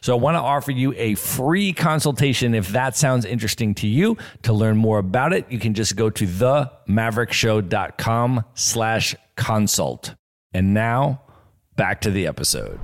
[0.00, 4.16] So I want to offer you a free consultation if that sounds interesting to you.
[4.42, 10.14] To learn more about it, you can just go to themaverickshow.com slash consult.
[10.52, 11.22] And now
[11.76, 12.78] back to the episode.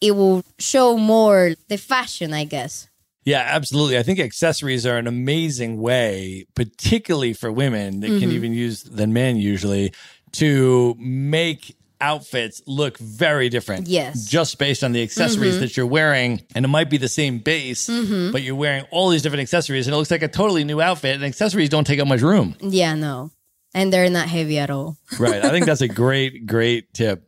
[0.00, 2.88] it will show more the fashion, I guess.
[3.28, 3.98] Yeah, absolutely.
[3.98, 8.20] I think accessories are an amazing way, particularly for women that Mm-hmm.
[8.20, 9.92] can even use than men usually,
[10.32, 13.86] to make outfits look very different.
[13.88, 14.16] Yes.
[14.16, 14.28] Mm-hmm.
[14.30, 16.40] Just based on the accessories that you're wearing.
[16.54, 17.88] And it might be the same base,
[18.32, 21.16] but you're wearing all these different accessories and it looks like a totally new outfit.
[21.16, 22.54] And accessories don't take up much room.
[22.60, 23.30] Yeah, no.
[23.74, 24.96] And they're not heavy at all.
[25.18, 25.44] Right.
[25.44, 27.24] I think that's a great, great tip.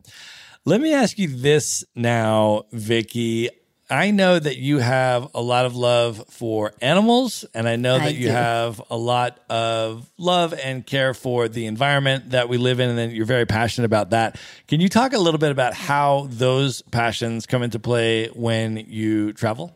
[0.64, 3.48] Let me ask you this now, Vicky.
[3.90, 8.04] I know that you have a lot of love for animals, and I know that
[8.04, 8.32] I you do.
[8.32, 12.96] have a lot of love and care for the environment that we live in, and
[12.96, 14.38] then you're very passionate about that.
[14.68, 19.32] Can you talk a little bit about how those passions come into play when you
[19.32, 19.74] travel?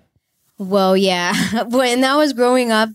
[0.59, 1.65] Well, yeah.
[1.69, 2.91] when I was growing up,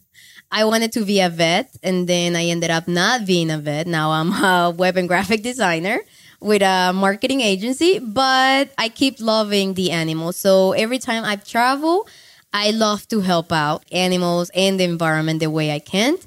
[0.52, 3.88] I wanted to be a vet, and then I ended up not being a vet.
[3.88, 6.00] Now I'm a web and graphic designer
[6.40, 10.38] with a marketing agency, but I keep loving the animals.
[10.38, 12.08] So every time I travel,
[12.54, 16.18] I love to help out animals and the environment the way I can.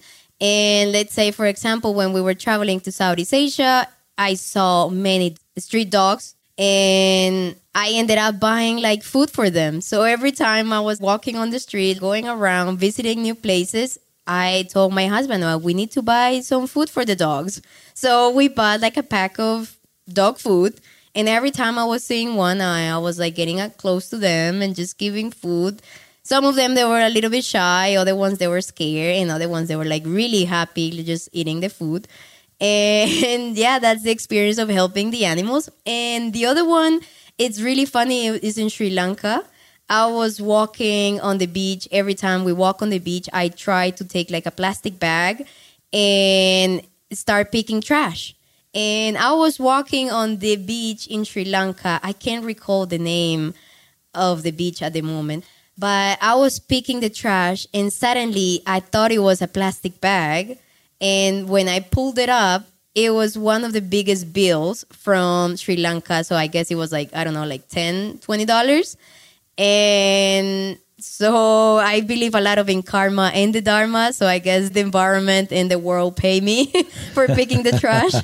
[0.40, 5.36] And let's say, for example, when we were traveling to Southeast Asia, I saw many
[5.56, 9.80] street dogs and I ended up buying like food for them.
[9.80, 14.68] So every time I was walking on the street, going around, visiting new places, I
[14.70, 17.62] told my husband, well, we need to buy some food for the dogs.
[17.94, 19.76] So we bought like a pack of
[20.10, 20.80] dog food.
[21.14, 24.16] And every time I was seeing one, I, I was like getting up close to
[24.16, 25.82] them and just giving food.
[26.22, 29.30] Some of them they were a little bit shy, other ones they were scared, and
[29.30, 32.08] other ones they were like really happy just eating the food.
[32.62, 35.68] And yeah, that's the experience of helping the animals.
[35.84, 37.00] And the other one,
[37.36, 39.44] it's really funny, is in Sri Lanka.
[39.90, 41.88] I was walking on the beach.
[41.90, 45.44] Every time we walk on the beach, I try to take like a plastic bag
[45.92, 48.34] and start picking trash.
[48.74, 52.00] And I was walking on the beach in Sri Lanka.
[52.02, 53.54] I can't recall the name
[54.14, 55.44] of the beach at the moment,
[55.76, 60.58] but I was picking the trash and suddenly I thought it was a plastic bag.
[61.00, 65.76] And when I pulled it up, it was one of the biggest bills from Sri
[65.76, 66.24] Lanka.
[66.24, 68.96] So I guess it was like, I don't know, like 10 $20.
[69.58, 74.12] And so I believe a lot of in karma and the dharma.
[74.12, 76.66] So I guess the environment and the world pay me
[77.14, 78.14] for picking the trash.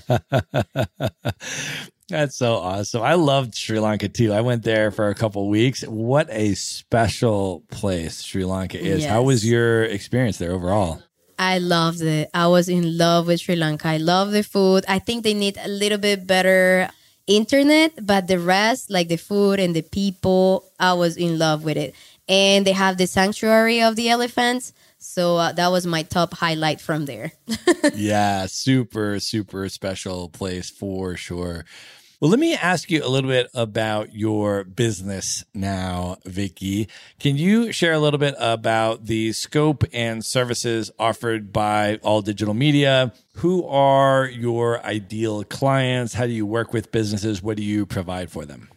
[2.08, 3.02] That's so awesome.
[3.02, 4.32] I loved Sri Lanka too.
[4.32, 5.82] I went there for a couple weeks.
[5.82, 9.04] What a special place Sri Lanka is.
[9.04, 11.02] How was your experience there overall?
[11.38, 12.30] I loved it.
[12.34, 13.88] I was in love with Sri Lanka.
[13.88, 14.84] I love the food.
[14.88, 16.88] I think they need a little bit better
[17.28, 21.76] internet, but the rest, like the food and the people, I was in love with
[21.76, 21.94] it.
[22.28, 24.72] And they have the sanctuary of the elephants.
[24.98, 27.32] So uh, that was my top highlight from there.
[27.94, 31.64] yeah, super, super special place for sure.
[32.20, 36.88] Well, let me ask you a little bit about your business now, Vicky.
[37.20, 42.54] Can you share a little bit about the scope and services offered by All Digital
[42.54, 43.12] Media?
[43.36, 46.14] Who are your ideal clients?
[46.14, 47.40] How do you work with businesses?
[47.40, 48.68] What do you provide for them?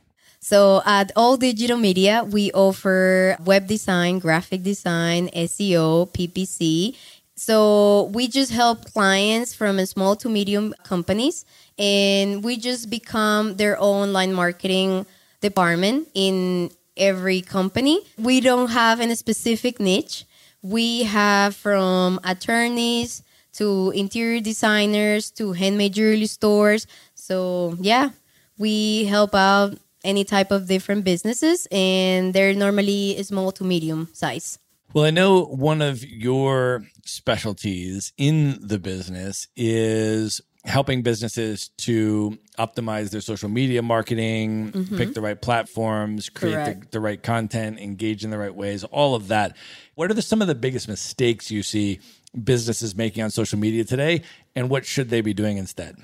[0.42, 6.98] So at All Digital Media, we offer web design, graphic design, SEO, PPC.
[7.36, 11.46] So we just help clients from small to medium companies
[11.78, 15.06] and we just become their online marketing
[15.42, 18.02] department in every company.
[18.18, 20.26] We don't have any specific niche.
[20.64, 23.22] We have from attorneys
[23.54, 26.88] to interior designers to handmade jewelry stores.
[27.14, 28.10] So yeah,
[28.58, 34.60] we help out any type of different businesses and they're normally small to medium size.
[34.94, 43.10] Well, I know one of your specialties in the business is helping businesses to optimize
[43.10, 44.98] their social media marketing, mm-hmm.
[44.98, 49.16] pick the right platforms, create the, the right content, engage in the right ways, all
[49.16, 49.56] of that.
[49.96, 52.00] What are the, some of the biggest mistakes you see
[52.44, 54.22] businesses making on social media today,
[54.56, 55.98] and what should they be doing instead?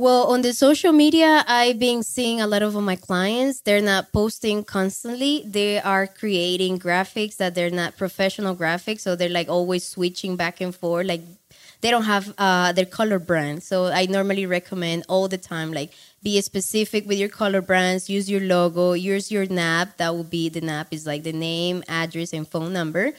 [0.00, 3.60] Well, on the social media, I've been seeing a lot of my clients.
[3.60, 5.44] They're not posting constantly.
[5.44, 10.62] They are creating graphics that they're not professional graphics, so they're like always switching back
[10.62, 11.06] and forth.
[11.06, 11.20] Like
[11.82, 13.62] they don't have uh, their color brand.
[13.62, 18.08] So I normally recommend all the time, like be specific with your color brands.
[18.08, 18.94] Use your logo.
[18.94, 19.98] Use your NAP.
[19.98, 23.12] That will be the NAP is like the name, address, and phone number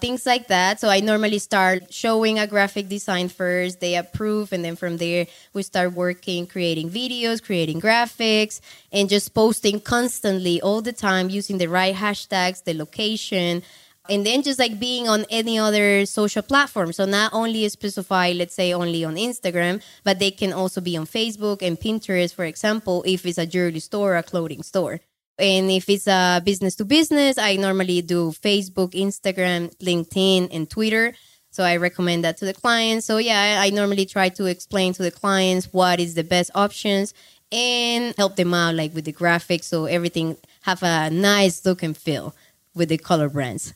[0.00, 0.78] things like that.
[0.78, 5.26] So I normally start showing a graphic design first, they approve, and then from there
[5.54, 8.60] we start working, creating videos, creating graphics,
[8.92, 13.62] and just posting constantly all the time using the right hashtags, the location.
[14.08, 16.92] And then just like being on any other social platform.
[16.92, 21.06] So not only specify, let's say only on Instagram, but they can also be on
[21.06, 25.00] Facebook and Pinterest, for example, if it's a jewelry store or a clothing store.
[25.38, 31.14] And if it's a business to business, I normally do Facebook, Instagram, LinkedIn, and Twitter.
[31.50, 33.06] So I recommend that to the clients.
[33.06, 36.50] So yeah, I, I normally try to explain to the clients what is the best
[36.54, 37.14] options
[37.52, 41.96] and help them out like with the graphics so everything have a nice look and
[41.96, 42.34] feel
[42.74, 43.72] with the color brands.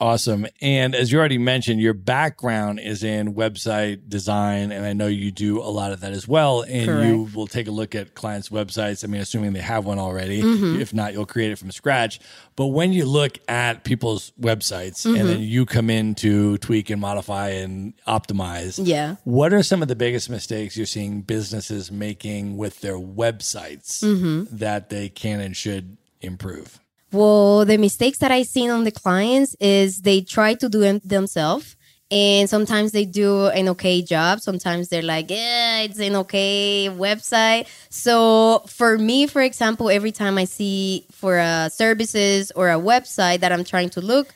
[0.00, 0.46] Awesome.
[0.60, 4.70] And as you already mentioned, your background is in website design.
[4.70, 6.62] And I know you do a lot of that as well.
[6.62, 7.06] And Correct.
[7.08, 9.02] you will take a look at clients' websites.
[9.02, 10.40] I mean, assuming they have one already.
[10.40, 10.80] Mm-hmm.
[10.80, 12.20] If not, you'll create it from scratch.
[12.54, 15.16] But when you look at people's websites Mm-hmm.
[15.20, 19.16] and then you come in to tweak and modify and optimize, Yeah.
[19.24, 24.56] what are some of the biggest mistakes you're seeing businesses making with their websites Mm-hmm.
[24.56, 26.78] that they can and should improve?
[27.10, 31.08] Well, the mistakes that I seen on the clients is they try to do it
[31.08, 31.76] themselves.
[32.10, 34.40] And sometimes they do an okay job.
[34.40, 37.66] Sometimes they're like, yeah, it's an okay website.
[37.90, 43.40] So for me, for example, every time I see for a services or a website
[43.40, 44.34] that I'm trying to look,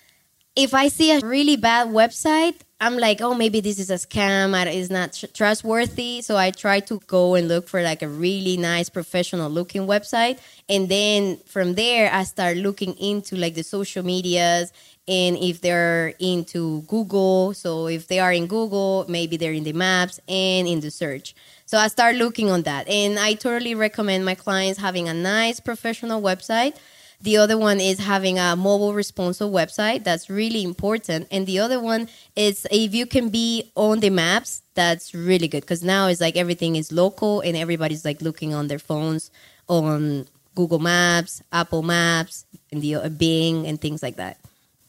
[0.54, 4.60] if I see a really bad website, I'm like, oh, maybe this is a scam.
[4.66, 6.20] It's not tr- trustworthy.
[6.20, 10.40] So I try to go and look for like a really nice, professional looking website.
[10.68, 14.72] And then from there, I start looking into like the social medias
[15.06, 17.54] and if they're into Google.
[17.54, 21.36] So if they are in Google, maybe they're in the maps and in the search.
[21.66, 22.88] So I start looking on that.
[22.88, 26.74] And I totally recommend my clients having a nice, professional website.
[27.22, 30.02] The other one is having a mobile responsive website.
[30.02, 31.28] That's really important.
[31.30, 35.60] And the other one is if you can be on the maps, that's really good
[35.60, 39.30] because now it's like everything is local and everybody's like looking on their phones
[39.68, 44.38] on Google Maps, Apple Maps, and the uh, Bing and things like that.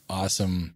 [0.10, 0.74] Awesome.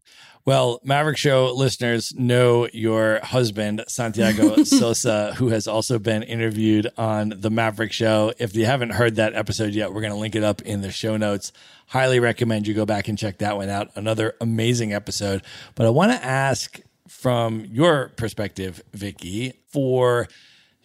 [0.47, 7.33] Well, Maverick Show listeners know your husband, Santiago Sosa, who has also been interviewed on
[7.35, 8.31] The Maverick Show.
[8.39, 10.89] If you haven't heard that episode yet, we're going to link it up in the
[10.89, 11.51] show notes.
[11.87, 13.89] Highly recommend you go back and check that one out.
[13.95, 15.41] Another amazing episode.
[15.75, 16.79] But I want to ask
[17.09, 20.29] from your perspective, Vicky, for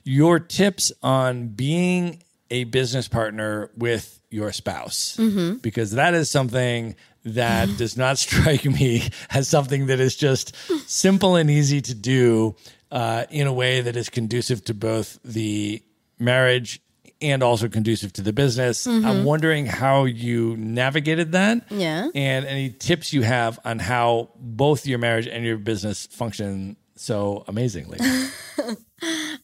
[0.03, 5.59] your tips on being a business partner with your spouse mm-hmm.
[5.59, 10.55] because that is something that does not strike me as something that is just
[10.89, 12.55] simple and easy to do
[12.91, 15.83] uh, in a way that is conducive to both the
[16.19, 16.81] marriage
[17.21, 18.85] and also conducive to the business.
[18.85, 21.71] I'm wondering how you navigated that.
[21.71, 22.09] Yeah.
[22.17, 27.45] And any tips you have on how both your marriage and your business function so
[27.47, 27.99] amazingly.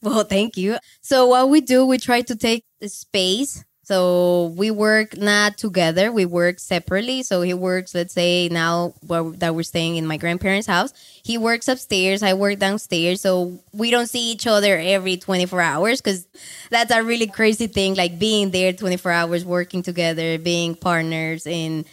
[0.01, 0.79] Well, thank you.
[1.01, 3.64] So what we do, we try to take the space.
[3.89, 7.22] So we work not together, we work separately.
[7.22, 10.93] So he works, let's say now that we're staying in my grandparents' house.
[11.22, 13.22] He works upstairs, I work downstairs.
[13.22, 16.26] So we don't see each other every 24 hours because
[16.68, 21.86] that's a really crazy thing, like being there 24 hours, working together, being partners, and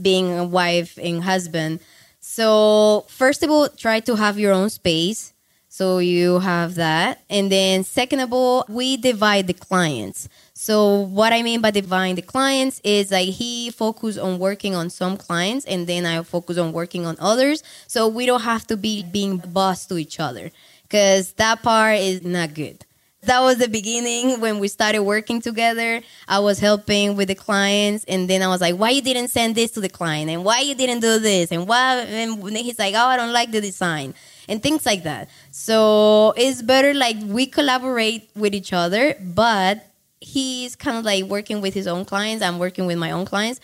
[0.00, 1.80] being a wife and husband.
[2.20, 5.34] So first of all, try to have your own space.
[5.68, 7.20] So you have that.
[7.28, 10.30] And then second of all, we divide the clients.
[10.62, 14.90] So what I mean by dividing the clients is like he focus on working on
[14.90, 17.64] some clients and then I focus on working on others.
[17.88, 20.52] So we don't have to be being boss to each other
[20.84, 22.86] because that part is not good.
[23.22, 26.00] That was the beginning when we started working together.
[26.28, 29.54] I was helping with the clients, and then I was like, "Why you didn't send
[29.54, 30.28] this to the client?
[30.28, 31.52] And why you didn't do this?
[31.52, 34.14] And why?" And he's like, "Oh, I don't like the design."
[34.48, 35.28] And things like that.
[35.52, 39.86] So it's better like we collaborate with each other, but
[40.22, 42.42] he's kind of like working with his own clients.
[42.42, 43.60] I'm working with my own clients.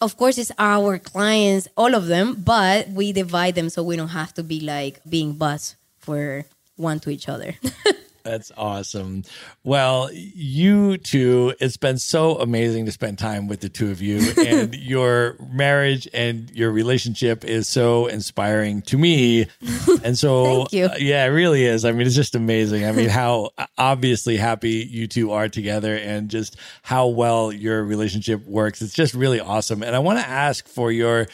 [0.00, 4.08] Of course, it's our clients, all of them, but we divide them so we don't
[4.08, 6.44] have to be like being boss for
[6.76, 7.54] one to each other.
[8.24, 9.24] That's awesome.
[9.64, 14.20] Well, you two, it's been so amazing to spend time with the two of you,
[14.46, 19.46] and your marriage and your relationship is so inspiring to me.
[20.04, 20.86] And so, Thank you.
[20.86, 21.84] uh, yeah, it really is.
[21.84, 22.84] I mean, it's just amazing.
[22.84, 28.44] I mean, how obviously happy you two are together and just how well your relationship
[28.44, 28.82] works.
[28.82, 29.82] It's just really awesome.
[29.82, 31.28] And I want to ask for your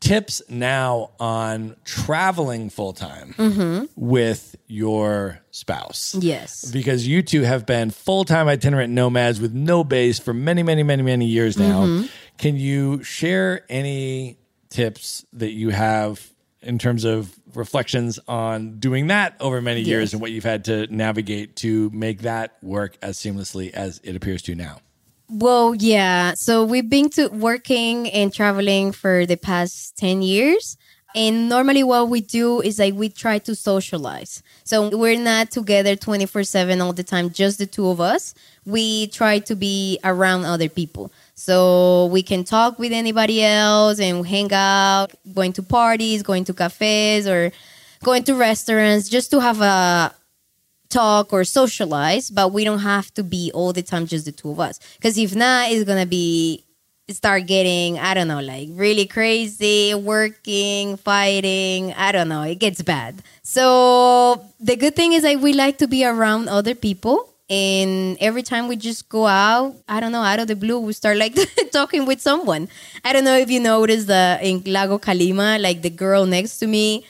[0.00, 3.84] tips now on traveling full time mm-hmm.
[3.96, 6.14] with your spouse.
[6.18, 6.70] yes.
[6.70, 10.82] Because you two have been full time itinerant nomads with no base for many, many,
[10.82, 11.84] many, many years now.
[11.84, 12.06] Mm-hmm.
[12.36, 14.38] Can you share any
[14.70, 16.30] tips that you have
[16.62, 20.86] in terms of reflections on doing that over many years and what you've had to
[20.88, 24.80] navigate to make that work as seamlessly as it appears to now?
[25.28, 26.34] Well, yeah.
[26.34, 30.76] So we've been to working and traveling for the past 10 years.
[31.14, 34.42] And normally what we do is like we try to socialize.
[34.64, 38.34] So we're not together 24 7 all the time, just the two of us.
[38.66, 41.10] We try to be around other people.
[41.34, 46.54] So we can talk with anybody else and hang out, going to parties, going to
[46.54, 47.52] cafes or
[48.02, 50.14] going to restaurants just to have a
[50.88, 54.50] talk or socialize, but we don't have to be all the time just the two
[54.50, 54.80] of us.
[54.96, 56.64] Because if not, it's gonna be
[57.10, 61.92] start getting, I don't know, like really crazy, working, fighting.
[61.94, 62.42] I don't know.
[62.42, 63.22] It gets bad.
[63.42, 67.28] So the good thing is that we like to be around other people.
[67.50, 70.92] And every time we just go out, I don't know, out of the blue, we
[70.92, 71.34] start like
[71.72, 72.68] talking with someone.
[73.04, 76.66] I don't know if you noticed the in Lago Calima, like the girl next to
[76.66, 77.06] me,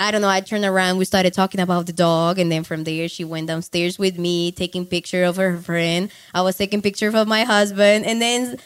[0.00, 0.28] I don't know.
[0.28, 0.96] I turned around.
[0.96, 4.50] We started talking about the dog, and then from there, she went downstairs with me,
[4.50, 6.10] taking picture of her friend.
[6.32, 8.56] I was taking picture of my husband, and then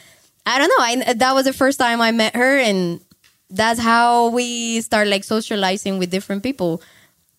[0.46, 1.08] I don't know.
[1.10, 3.00] I that was the first time I met her, and
[3.50, 6.80] that's how we start like socializing with different people,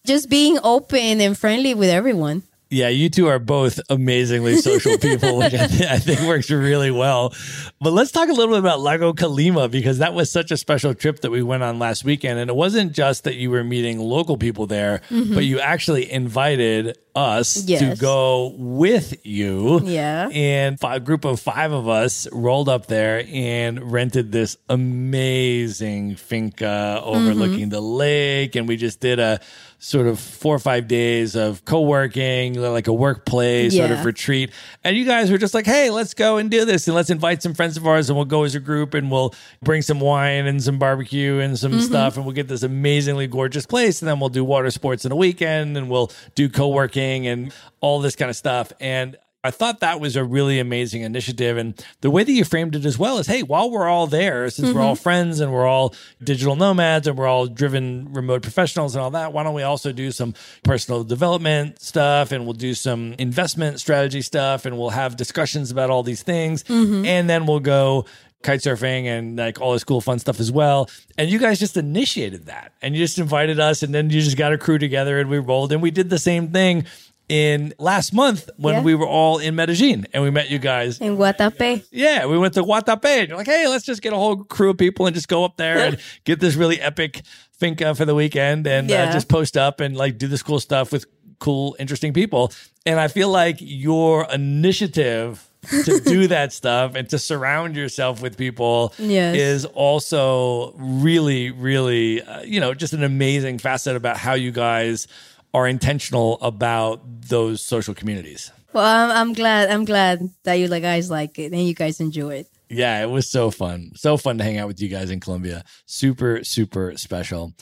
[0.05, 2.43] just being open and friendly with everyone.
[2.69, 6.89] Yeah, you two are both amazingly social people, which I, th- I, think works really
[6.89, 7.33] well.
[7.79, 10.93] But let's talk a little bit about Lago Calima because that was such a special
[10.95, 12.39] trip that we went on last weekend.
[12.39, 15.35] And it wasn't just that you were meeting local people there, mm-hmm.
[15.35, 17.79] but you actually invited us yes.
[17.79, 19.81] to go with you.
[19.81, 20.29] Yeah.
[20.29, 27.01] And a group of five of us rolled up there and rented this amazing finca
[27.03, 27.69] overlooking mm-hmm.
[27.69, 28.55] the lake.
[28.55, 29.39] And we just did a
[29.85, 33.85] sort of four or five days of co-working, like a workplace yeah.
[33.85, 34.49] sort of retreat.
[34.83, 36.87] And you guys were just like, hey, let's go and do this.
[36.87, 39.35] And let's invite some friends of ours and we'll go as a group and we'll
[39.61, 41.81] bring some wine and some barbecue and some mm-hmm.
[41.81, 42.15] stuff.
[42.15, 44.01] And we'll get this amazingly gorgeous place.
[44.01, 47.99] And then we'll do water sports in a weekend and we'll do co-working and all
[47.99, 48.73] this kind of stuff.
[48.79, 51.57] And I thought that was a really amazing initiative.
[51.57, 54.49] And the way that you framed it as well is hey, while we're all there,
[54.49, 54.77] since mm-hmm.
[54.77, 55.03] we're all mm-hmm.
[55.03, 55.93] friends and we're all
[56.23, 59.91] digital nomads and we're all driven remote professionals and all that, why don't we also
[59.91, 60.33] do some
[60.63, 65.89] personal development stuff and we'll do some investment strategy stuff and we'll have discussions about
[65.89, 66.63] all these things.
[66.63, 67.05] Mm-hmm.
[67.05, 68.05] And then we'll go
[68.41, 70.89] kite surfing and like all this cool fun stuff as well.
[71.17, 74.37] And you guys just initiated that and you just invited us and then you just
[74.37, 76.85] got a crew together and we rolled and we did the same thing
[77.27, 78.81] in last month when yeah.
[78.81, 81.85] we were all in Medellin and we met you guys in Guatapé.
[81.91, 83.19] Yeah, we went to Guatapé.
[83.19, 85.43] And you're like, hey, let's just get a whole crew of people and just go
[85.43, 87.21] up there and get this really epic
[87.53, 89.03] finca for the weekend and uh, yeah.
[89.05, 91.05] uh, just post up and like do this cool stuff with
[91.39, 92.51] cool, interesting people.
[92.85, 95.49] And I feel like your initiative
[95.85, 99.35] to do that stuff and to surround yourself with people yes.
[99.35, 105.07] is also really, really, uh, you know, just an amazing facet about how you guys
[105.55, 108.51] are intentional about those social communities.
[108.73, 109.69] Well, I'm, I'm glad.
[109.69, 112.49] I'm glad that you guys like it and you guys enjoy it.
[112.69, 113.91] Yeah, it was so fun.
[113.95, 115.63] So fun to hang out with you guys in Colombia.
[115.85, 117.53] Super, super special.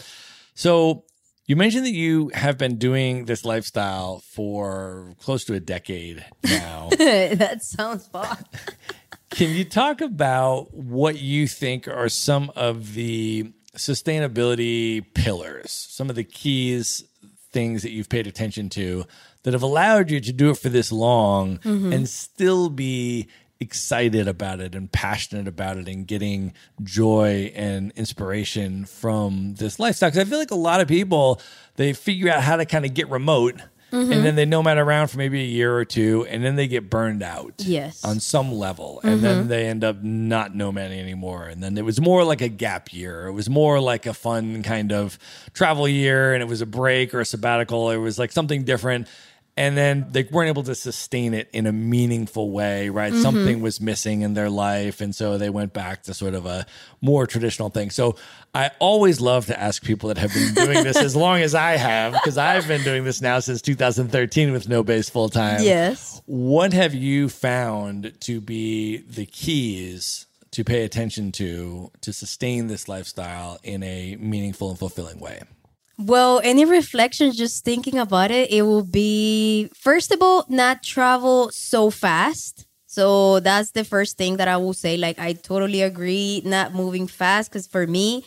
[0.56, 1.06] So,
[1.46, 6.90] you mentioned that you have been doing this lifestyle for close to a decade now.
[6.98, 8.38] that sounds fun.
[9.30, 16.16] Can you talk about what you think are some of the sustainability pillars, some of
[16.16, 17.04] the keys
[17.54, 19.06] things that you've paid attention to
[19.44, 21.94] that have allowed you to do it for this long mm-hmm.
[21.94, 23.28] and still be
[23.60, 30.10] excited about it and passionate about it and getting joy and inspiration from this lifestyle
[30.10, 31.40] because i feel like a lot of people
[31.76, 33.56] they figure out how to kind of get remote
[33.94, 34.12] Mm-hmm.
[34.12, 36.90] and then they nomad around for maybe a year or two, and then they get
[36.90, 37.54] burned out.
[37.60, 39.24] Yes, on some level, and mm-hmm.
[39.24, 41.44] then they end up not nomading anymore.
[41.44, 43.28] And then it was more like a gap year.
[43.28, 45.20] It was more like a fun kind of
[45.54, 47.92] travel year, and it was a break or a sabbatical.
[47.92, 49.08] It was like something different
[49.56, 53.14] and then they weren't able to sustain it in a meaningful way right?
[53.14, 53.22] Mm-hmm.
[53.22, 56.66] something was missing in their life and so they went back to sort of a
[57.02, 57.90] more traditional thing.
[57.90, 58.16] So
[58.56, 61.72] i always love to ask people that have been doing this as long as i
[61.72, 65.62] have because i've been doing this now since 2013 with no base full time.
[65.62, 66.22] Yes.
[66.26, 72.88] What have you found to be the keys to pay attention to to sustain this
[72.88, 75.42] lifestyle in a meaningful and fulfilling way
[75.98, 81.50] well, any reflections just thinking about it, it will be first of all, not travel
[81.52, 82.66] so fast.
[82.88, 84.98] So that's the first thing that I will say.
[84.98, 87.50] Like, I totally agree, not moving fast.
[87.50, 88.24] Because for me,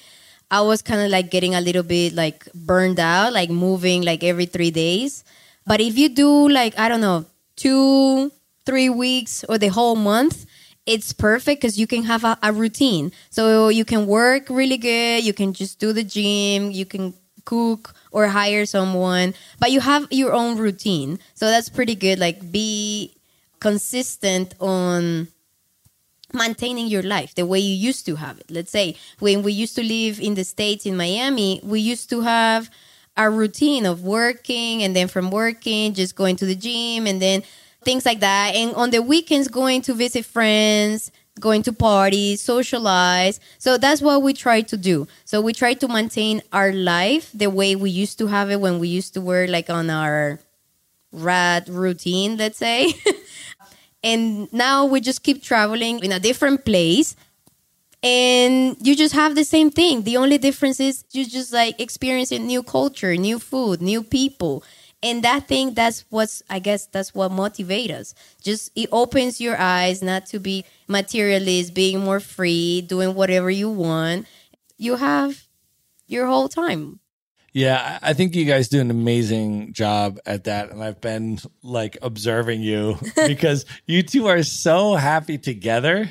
[0.50, 4.24] I was kind of like getting a little bit like burned out, like moving like
[4.24, 5.22] every three days.
[5.66, 8.32] But if you do like, I don't know, two,
[8.64, 10.46] three weeks or the whole month,
[10.84, 13.12] it's perfect because you can have a, a routine.
[13.30, 15.24] So you can work really good.
[15.24, 16.70] You can just do the gym.
[16.70, 17.14] You can
[17.46, 21.18] cook or hire someone, but you have your own routine.
[21.32, 22.18] So that's pretty good.
[22.18, 23.14] Like be
[23.60, 25.28] consistent on
[26.34, 28.50] maintaining your life the way you used to have it.
[28.50, 32.20] Let's say when we used to live in the States in Miami, we used to
[32.20, 32.70] have
[33.16, 37.42] a routine of working and then from working, just going to the gym and then
[37.82, 38.54] things like that.
[38.54, 41.10] And on the weekends, going to visit friends,
[41.40, 43.40] going to parties, socialize.
[43.58, 45.06] So that's what we try to do.
[45.24, 48.78] So we try to maintain our life the way we used to have it when
[48.78, 50.40] we used to work like on our
[51.12, 52.94] rat routine, let's say.
[54.02, 57.16] and now we just keep traveling in a different place
[58.02, 60.02] and you just have the same thing.
[60.02, 64.62] The only difference is you just like experiencing new culture, new food, new people.
[65.02, 68.14] And that thing, that's what's, I guess, that's what motivates us.
[68.42, 73.70] Just it opens your eyes not to be materialist, being more free, doing whatever you
[73.70, 74.26] want.
[74.78, 75.46] You have
[76.06, 77.00] your whole time.
[77.52, 80.70] Yeah, I think you guys do an amazing job at that.
[80.70, 86.10] And I've been like observing you because you two are so happy together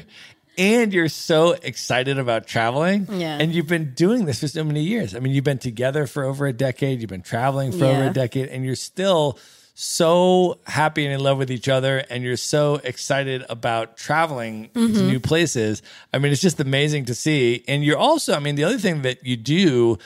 [0.58, 3.08] and you're so excited about traveling.
[3.12, 3.38] Yeah.
[3.40, 5.16] And you've been doing this for so many years.
[5.16, 8.14] I mean, you've been together for over a decade, you've been traveling for over a
[8.14, 9.38] decade, and you're still
[9.78, 14.80] so happy and in love with each other and you're so excited about traveling to
[14.80, 15.08] mm-hmm.
[15.08, 15.82] new places.
[16.14, 17.64] I mean, it's just amazing to see.
[17.68, 19.98] And you're also, I mean, the other thing that you do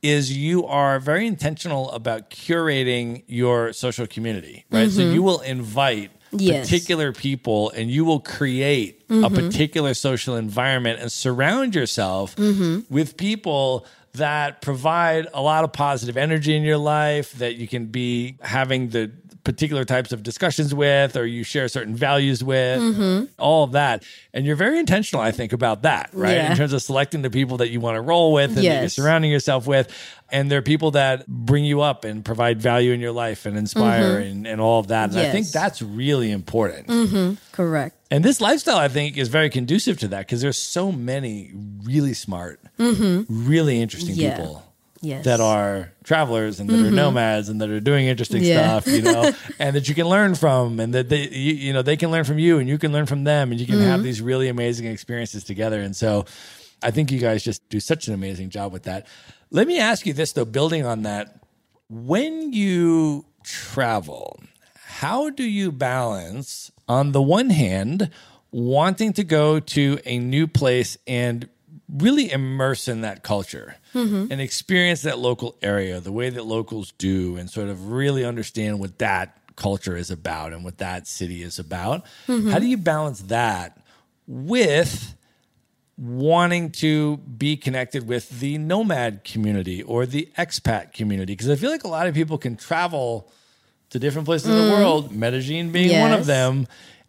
[0.00, 4.90] is you are very intentional about curating your social community, right?
[4.90, 5.12] So mm-hmm.
[5.12, 6.66] you will invite Yes.
[6.68, 9.34] particular people and you will create a mm-hmm.
[9.34, 12.80] particular social environment and surround yourself mm-hmm.
[12.92, 17.86] with people that provide a lot of positive energy in your life that you can
[17.86, 19.10] be having the
[19.48, 23.24] particular types of discussions with or you share certain values with mm-hmm.
[23.38, 24.04] all of that.
[24.34, 26.34] And you're very intentional i think about that right?
[26.34, 26.50] Yeah.
[26.50, 28.88] in terms of selecting the people that you want to roll with and that you're
[28.90, 29.90] surrounding yourself with.
[30.30, 34.20] And they're people that bring you up and provide value in your life and inspire
[34.20, 34.30] mm-hmm.
[34.30, 35.08] and, and all of that.
[35.08, 36.88] And i think that's really important.
[36.88, 37.34] Mm-hmm.
[37.52, 37.96] Correct.
[38.10, 41.52] and this lifestyle, I think, is very conducive to that because there's so many
[41.84, 44.36] really smart, really interesting Yeah.
[44.36, 44.67] people
[45.00, 45.24] Yes.
[45.26, 46.94] that are travelers and that are mm-hmm.
[46.96, 48.80] nomads and that are doing interesting Yeah.
[48.80, 51.82] stuff, you know, and that you can learn from, and that they, you, you know,
[51.82, 53.98] they can learn from you, and you can learn from them, and you can have
[53.98, 54.02] mm-hmm.
[54.02, 55.80] these really amazing experiences together.
[55.80, 56.26] And so,
[56.82, 59.06] I think you guys just do such an amazing job with that.
[59.50, 61.42] Let me ask you this though, building on that,
[61.88, 64.40] when you travel,
[64.74, 68.10] how do you balance, on the one hand,
[68.50, 71.48] wanting to go to a new place and
[71.88, 74.30] really immerse in that culture mm-hmm.
[74.30, 78.78] and experience that local area the way that locals do and sort of really understand
[78.78, 82.04] what that culture is about and what that city is about?
[82.26, 82.58] How mm-hmm.
[82.58, 83.80] do you balance that
[84.26, 85.14] with
[85.96, 91.70] wanting to be connected with the nomad community or the expat community because I feel
[91.70, 93.32] like a lot of people can travel
[93.90, 94.82] to different places in the mm-hmm.
[94.82, 96.68] world, Medellin being one of them.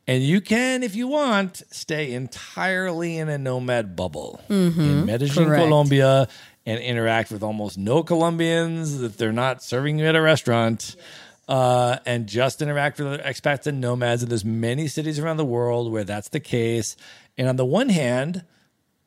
[0.09, 5.63] And you can, if you want, stay entirely in a nomad bubble in Medellin, Correct.
[5.63, 6.27] Colombia,
[6.65, 10.95] and interact with almost no Colombians that they're not serving you at a restaurant.
[11.47, 14.23] Uh, and just interact with other expats and nomads.
[14.23, 16.95] And there's many cities around the world where that's the case.
[17.37, 18.45] And on the one hand,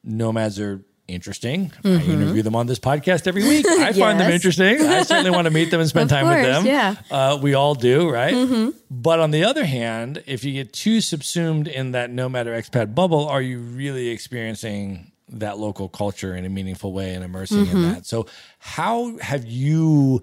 [0.05, 1.73] nomads are interesting.
[1.85, 3.67] I interview them on this podcast every week.
[3.69, 4.33] I find them Mm-hmm.
[4.33, 4.81] Interesting.
[4.83, 6.67] I certainly want to meet them and spend time with them.
[6.67, 6.95] yeah.
[6.95, 7.15] Mm-hmm.
[7.15, 8.73] Uh, we all do, right?
[8.91, 12.95] But on the other hand, if you get too subsumed in that nomad or expat
[12.95, 17.77] bubble, are you really experiencing that local culture in a meaningful way and immersing Mm-hmm.
[17.77, 18.07] in that?
[18.07, 18.27] So,
[18.59, 20.23] how have you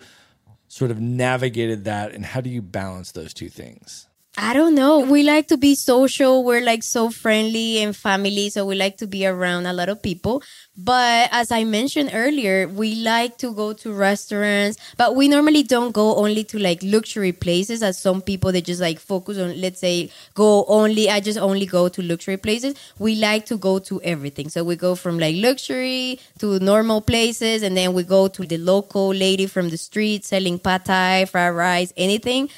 [0.67, 4.05] sort of navigated that and how do you balance those two things?
[4.37, 4.99] I don't know.
[4.99, 6.45] We like to be social.
[6.45, 8.49] We're like so friendly and family.
[8.49, 10.41] So we like to be around a lot of people.
[10.77, 15.91] But as I mentioned earlier, we like to go to restaurants, but we normally don't
[15.91, 19.81] go only to like luxury places as some people they just like focus on, let's
[19.81, 22.75] say, go only, I just only go to luxury places.
[22.97, 24.47] We like to go to everything.
[24.47, 28.57] So we go from like luxury to normal places and then we go to the
[28.57, 32.49] local lady from the street selling pad thai, fried rice, anything.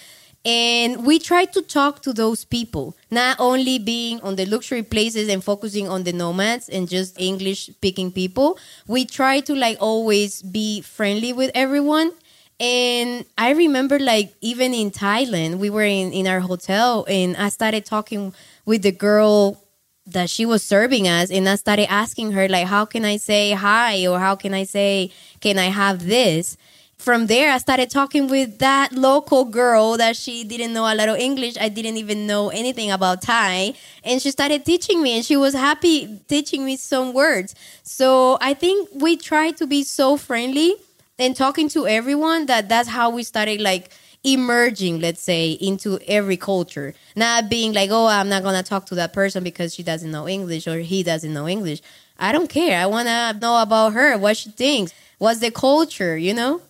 [0.44, 5.30] And we try to talk to those people, not only being on the luxury places
[5.30, 8.58] and focusing on the nomads and just English speaking people.
[8.88, 12.14] We try to like always be friendly with everyone.
[12.60, 17.50] And I remember like even in Thailand, we were in, in our hotel and I
[17.50, 18.34] started talking
[18.66, 19.62] with the girl
[20.08, 23.52] that she was serving us and I started asking her like how can I say
[23.52, 26.58] hi or how can I say can I have this
[27.02, 31.10] from there I started talking with that local girl that she didn't know a lot
[31.10, 31.58] of English.
[31.60, 33.74] I didn't even know anything about Thai.
[34.04, 37.56] And she started teaching me and she was happy teaching me some words.
[37.82, 40.76] So I think we try to be so friendly
[41.18, 43.90] and talking to everyone that that's how we started like
[44.24, 46.94] emerging let's say into every culture.
[47.16, 50.28] Not being like oh i'm not gonna talk to that person because she doesn't know
[50.28, 51.82] english or he doesn't know english.
[52.20, 52.80] I don't care.
[52.80, 56.62] I want to know about her what she thinks what's the culture you know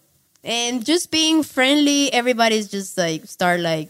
[0.43, 3.89] and just being friendly everybody's just like start like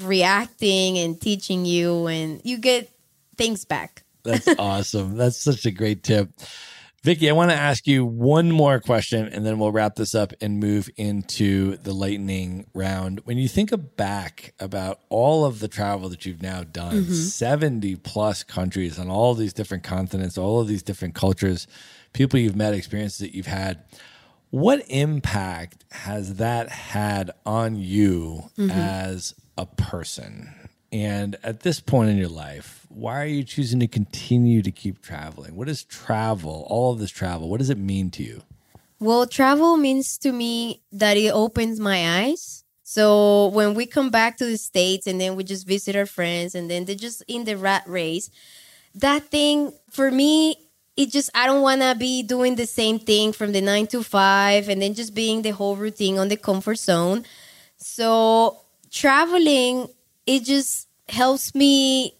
[0.00, 2.90] reacting and teaching you and you get
[3.36, 5.16] things back That's awesome.
[5.16, 6.30] That's such a great tip.
[7.02, 10.32] Vicky, I want to ask you one more question and then we'll wrap this up
[10.40, 13.22] and move into the lightning round.
[13.24, 17.12] When you think back about all of the travel that you've now done, mm-hmm.
[17.12, 21.66] 70 plus countries on all these different continents, all of these different cultures,
[22.12, 23.82] people you've met, experiences that you've had,
[24.52, 28.70] what impact has that had on you mm-hmm.
[28.70, 30.52] as a person?
[30.92, 35.00] And at this point in your life, why are you choosing to continue to keep
[35.00, 35.56] traveling?
[35.56, 38.42] What is travel, all of this travel, what does it mean to you?
[39.00, 42.62] Well, travel means to me that it opens my eyes.
[42.82, 46.54] So when we come back to the States and then we just visit our friends
[46.54, 48.28] and then they're just in the rat race,
[48.94, 50.56] that thing for me,
[51.02, 54.02] it just, I don't want to be doing the same thing from the nine to
[54.02, 57.24] five and then just being the whole routine on the comfort zone.
[57.76, 59.88] So traveling,
[60.26, 62.14] it just helps me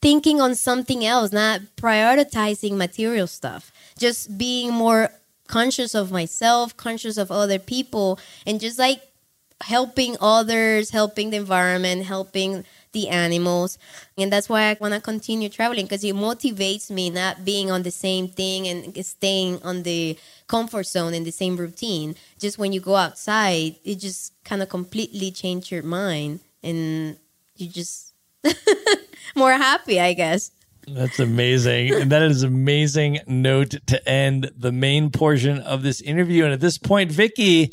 [0.00, 5.10] thinking on something else, not prioritizing material stuff, just being more
[5.48, 9.02] conscious of myself, conscious of other people, and just like
[9.60, 13.78] helping others, helping the environment, helping the animals.
[14.18, 17.82] And that's why I want to continue traveling because it motivates me not being on
[17.82, 20.18] the same thing and staying on the
[20.48, 22.16] comfort zone and the same routine.
[22.38, 27.16] Just when you go outside, it just kind of completely change your mind and
[27.56, 28.12] you just
[29.34, 30.50] more happy, I guess.
[30.88, 31.94] That's amazing.
[31.94, 36.44] and that is amazing note to end the main portion of this interview.
[36.44, 37.70] And at this point, Vicky,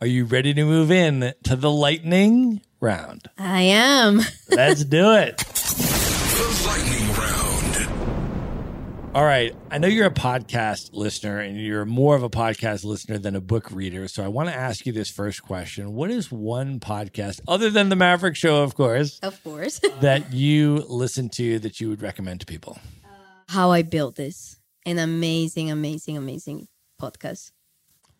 [0.00, 3.28] are you ready to move in to the lightning round?
[3.38, 4.20] I am.
[4.50, 5.38] Let's do it.
[5.38, 9.14] The lightning round.
[9.14, 9.54] All right.
[9.70, 13.40] I know you're a podcast listener and you're more of a podcast listener than a
[13.40, 14.06] book reader.
[14.06, 15.94] So I want to ask you this first question.
[15.94, 19.80] What is one podcast, other than the Maverick Show, of course, Of course.
[20.00, 22.78] that you listen to that you would recommend to people?
[23.48, 24.56] How I built this.
[24.86, 26.68] An amazing, amazing, amazing
[27.00, 27.50] podcast.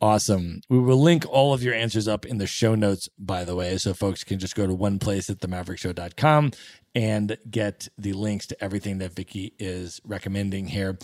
[0.01, 0.61] Awesome.
[0.69, 3.77] We will link all of your answers up in the show notes, by the way,
[3.79, 6.53] so folks can just go to one place at themaverickshow.com
[6.95, 10.99] and get the links to everything that Vicky is recommending here.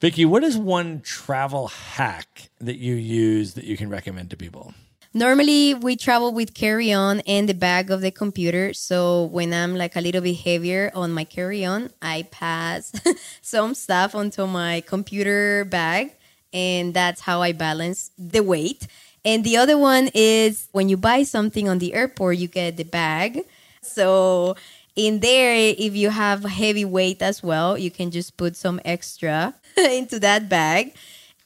[0.00, 4.74] Vicky, what is one travel hack that you use that you can recommend to people?
[5.14, 8.74] Normally, we travel with carry on and the bag of the computer.
[8.74, 12.92] So when I'm like a little bit heavier on my carry on, I pass
[13.40, 16.12] some stuff onto my computer bag.
[16.52, 18.86] And that's how I balance the weight.
[19.24, 22.84] And the other one is when you buy something on the airport, you get the
[22.84, 23.40] bag.
[23.82, 24.56] So
[24.94, 29.54] in there, if you have heavy weight as well, you can just put some extra
[29.76, 30.94] into that bag.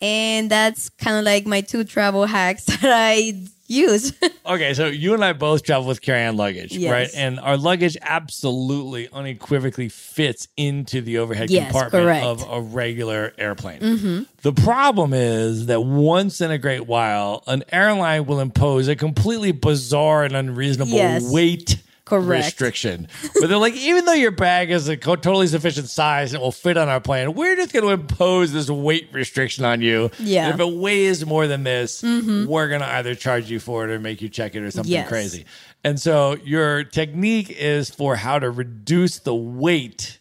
[0.00, 3.34] And that's kind of like my two travel hacks that I
[3.70, 4.12] use.
[4.50, 6.90] Okay, so you and I both travel with carry-on luggage, Yes.
[6.90, 7.08] right?
[7.14, 12.24] And our luggage absolutely, unequivocally fits into the overhead Yes, compartment correct.
[12.26, 13.80] of a regular airplane.
[13.80, 14.22] Mm-hmm.
[14.42, 19.52] The problem is that once in a great while, an airline will impose a completely
[19.52, 21.30] bizarre and unreasonable Yes.
[21.30, 21.76] weight
[22.10, 22.44] Correct.
[22.44, 23.08] restriction.
[23.40, 26.76] but they're like, even though your bag is a totally sufficient size and will fit
[26.76, 30.10] on our plane, we're just going to impose this weight restriction on you.
[30.18, 30.46] Yeah.
[30.46, 32.46] And if it weighs more than this, mm-hmm.
[32.46, 34.92] we're going to either charge you for it or make you check it or something
[34.92, 35.08] Yes.
[35.08, 35.46] crazy.
[35.82, 40.18] And so your technique is for how to reduce the weight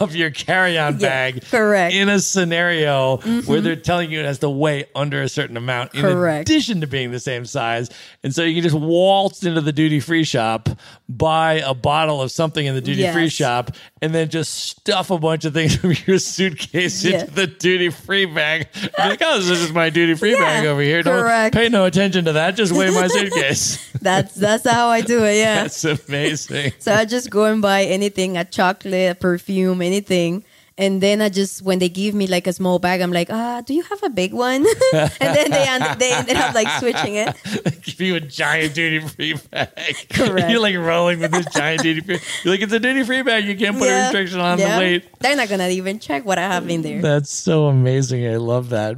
[0.00, 1.94] of your carry-on Yeah, bag correct.
[1.94, 2.02] Mm-hmm.
[2.02, 3.16] in a scenario
[3.46, 6.48] where they're telling you it has to weigh under a certain amount in Correct.
[6.48, 7.90] addition to being the same size.
[8.22, 10.68] And so you can just waltz into the duty free shop,
[11.08, 13.32] buy a bottle of something in the duty free Yes.
[13.32, 13.70] shop,
[14.02, 17.20] and then just stuff a bunch of things from your suitcase Yeah.
[17.20, 18.68] into the duty free bag.
[18.98, 21.02] Like, oh, this is my duty free Yeah, bag over here.
[21.02, 21.54] Don't correct.
[21.54, 22.56] pay no attention to that.
[22.56, 23.90] Just weigh my suitcase.
[24.00, 25.36] that's that's how I do it.
[25.36, 25.50] Yeah.
[25.62, 26.72] That's amazing.
[26.78, 30.44] So I just go and buy anything, a chocolate, a perfume, anything.
[30.78, 33.60] And then I just, when they give me like a small bag, I'm like, ah,
[33.60, 34.64] do you have a big one?
[34.94, 37.36] and then they, end- they ended up like switching it.
[37.82, 39.68] Give you a giant duty free bag.
[40.08, 40.48] Correct.
[40.50, 42.18] You're like rolling with this giant duty free.
[42.44, 43.44] You're like, it's a duty free bag.
[43.44, 44.76] You can't put a restriction on Yeah.
[44.76, 45.18] the weight.
[45.20, 47.02] They're not going to even check what I have in there.
[47.02, 48.26] That's so amazing.
[48.26, 48.96] I love that.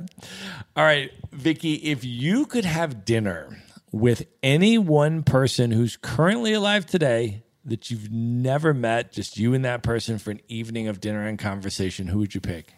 [0.77, 3.59] All right, Vicky, if you could have dinner
[3.91, 9.65] with any one person who's currently alive today that you've never met, just you and
[9.65, 12.73] that person for an evening of dinner and conversation, who would you pick?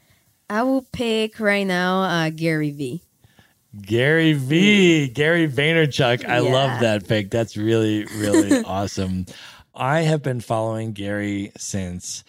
[0.50, 3.02] I will pick right now uh, Gary V.
[3.80, 6.24] Gary V, Gary Vaynerchuk.
[6.28, 6.52] I Yeah.
[6.52, 7.30] love that pick.
[7.30, 9.26] That's really, really awesome.
[9.74, 12.22] I have been following Gary since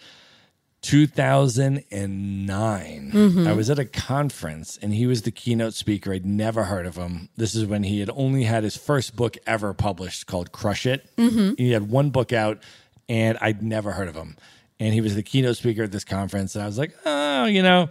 [0.86, 3.10] 2009.
[3.12, 3.48] Mm-hmm.
[3.48, 6.12] I was at a conference and he was the keynote speaker.
[6.12, 7.28] I'd never heard of him.
[7.36, 11.10] This is when he had only had his first book ever published called Crush It.
[11.16, 11.54] Mm-hmm.
[11.58, 12.62] He had one book out
[13.08, 14.36] and I'd never heard of him.
[14.78, 16.54] And he was the keynote speaker at this conference.
[16.54, 17.88] And I was like, oh, you know,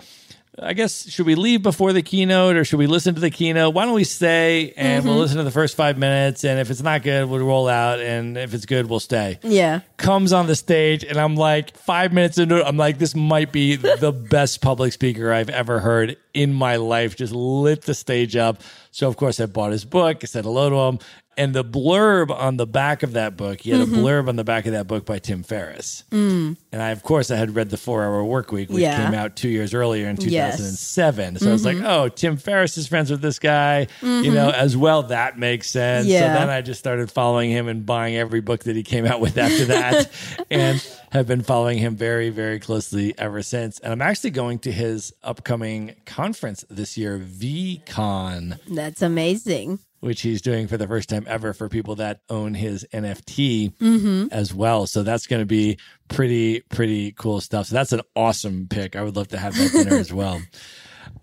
[0.57, 3.73] I guess should we leave before the keynote or should we listen to the keynote?
[3.73, 5.09] Why don't we stay and Mm-hmm.
[5.09, 7.99] we'll listen to the first five minutes, and if it's not good, we'll roll out,
[7.99, 9.39] and if it's good, we'll stay.
[9.43, 9.81] Yeah.
[9.97, 13.51] Comes on the stage, and I'm like five minutes into it, I'm like, this might
[13.51, 17.15] be the best public speaker I've ever heard in my life.
[17.17, 18.61] Just lit the stage up.
[18.91, 20.19] So of course I bought his book.
[20.23, 20.99] I said hello to him.
[21.37, 23.95] And the blurb on the back of that book, he had Mm-hmm.
[23.95, 26.05] a blurb on the back of that book by Tim Ferriss.
[26.11, 28.81] And I, of course, I had read the Four Hour Work Week, which Mm.
[28.81, 29.03] Yeah.
[29.05, 30.57] came out two years earlier in Yes.
[30.57, 31.39] 2007.
[31.39, 31.85] So I was like, Mm-hmm.
[31.85, 35.03] oh, Tim Ferriss is friends with this guy, you know, as well.
[35.03, 36.07] That makes sense.
[36.07, 39.19] So then I just started following him and buying every book that he came out
[39.19, 40.09] with after that,
[40.49, 40.81] and
[41.11, 43.79] have been following him very, very closely ever since.
[43.79, 49.79] And I'm actually going to his upcoming conference this year, VeeCon That's amazing.
[50.05, 54.27] Which he's doing for the first time ever for people that own his NFT Mm-hmm.
[54.31, 54.85] as well.
[54.85, 55.77] So that's going to be
[56.07, 57.65] pretty, pretty cool stuff.
[57.67, 58.95] So that's an awesome pick.
[58.95, 60.41] I would love to have that dinner as well.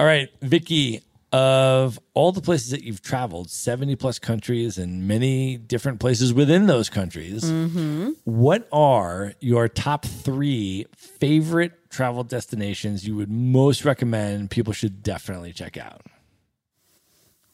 [0.01, 1.01] All right, Vicky,
[1.33, 6.67] of all the places that you've traveled, 70 plus countries and many different places within
[6.67, 8.11] those countries, Mm-hmm.
[8.25, 15.53] what are your top three favorite travel destinations you would most recommend people should definitely
[15.53, 16.03] check out?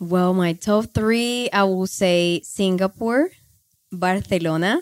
[0.01, 3.31] Well, my top three, I will say Singapore,
[3.93, 4.81] Barcelona,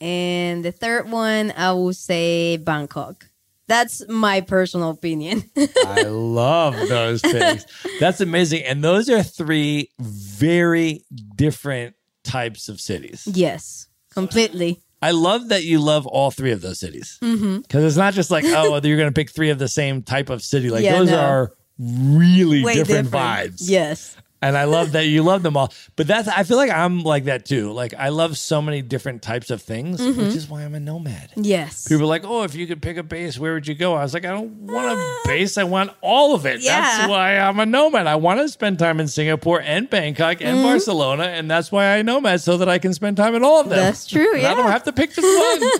[0.00, 3.26] and the third one, I will say Bangkok.
[3.68, 5.44] That's my personal opinion.
[5.86, 7.64] I love those things.
[8.00, 8.64] That's amazing.
[8.64, 11.04] And those are three very
[11.36, 13.26] different types of cities.
[13.30, 14.80] yes, completely.
[15.00, 17.18] I love that you love all three of those cities.
[17.20, 17.78] Because Mm-hmm.
[17.78, 20.42] it's not just like, oh, you're going to pick three of the same type of
[20.42, 20.70] city.
[20.70, 21.18] Like, Yeah, those no.
[21.20, 23.10] are really different, different.
[23.10, 23.56] vibes.
[23.68, 24.16] Yes.
[24.42, 25.72] And I love that you love them all.
[25.94, 27.70] But that's, I feel like I'm like that too.
[27.70, 30.20] Like, I love so many different types of things, Mm-hmm.
[30.20, 31.30] which is why I'm a nomad.
[31.36, 31.86] Yes.
[31.86, 33.94] People are like, oh, if you could pick a base, where would you go?
[33.94, 35.56] I was like, I don't want a base.
[35.58, 36.60] I want all of it.
[36.60, 36.80] Yeah.
[36.80, 38.08] That's why I'm a nomad.
[38.08, 40.66] I want to spend time in Singapore and Bangkok and Mm-hmm.
[40.66, 41.22] Barcelona.
[41.24, 43.78] And that's why I nomad so that I can spend time in all of them.
[43.78, 45.70] That's true, And I don't have to pick just one.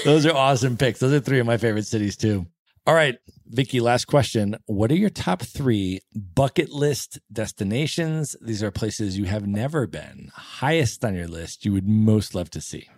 [0.04, 1.00] Those are awesome picks.
[1.00, 2.46] Those are three of my favorite cities too.
[2.86, 3.16] All right,
[3.48, 4.56] Vicky, last question.
[4.66, 8.34] What are your top three bucket list destinations?
[8.40, 10.30] These are places you have never been.
[10.34, 12.88] Highest on your list you would most love to see.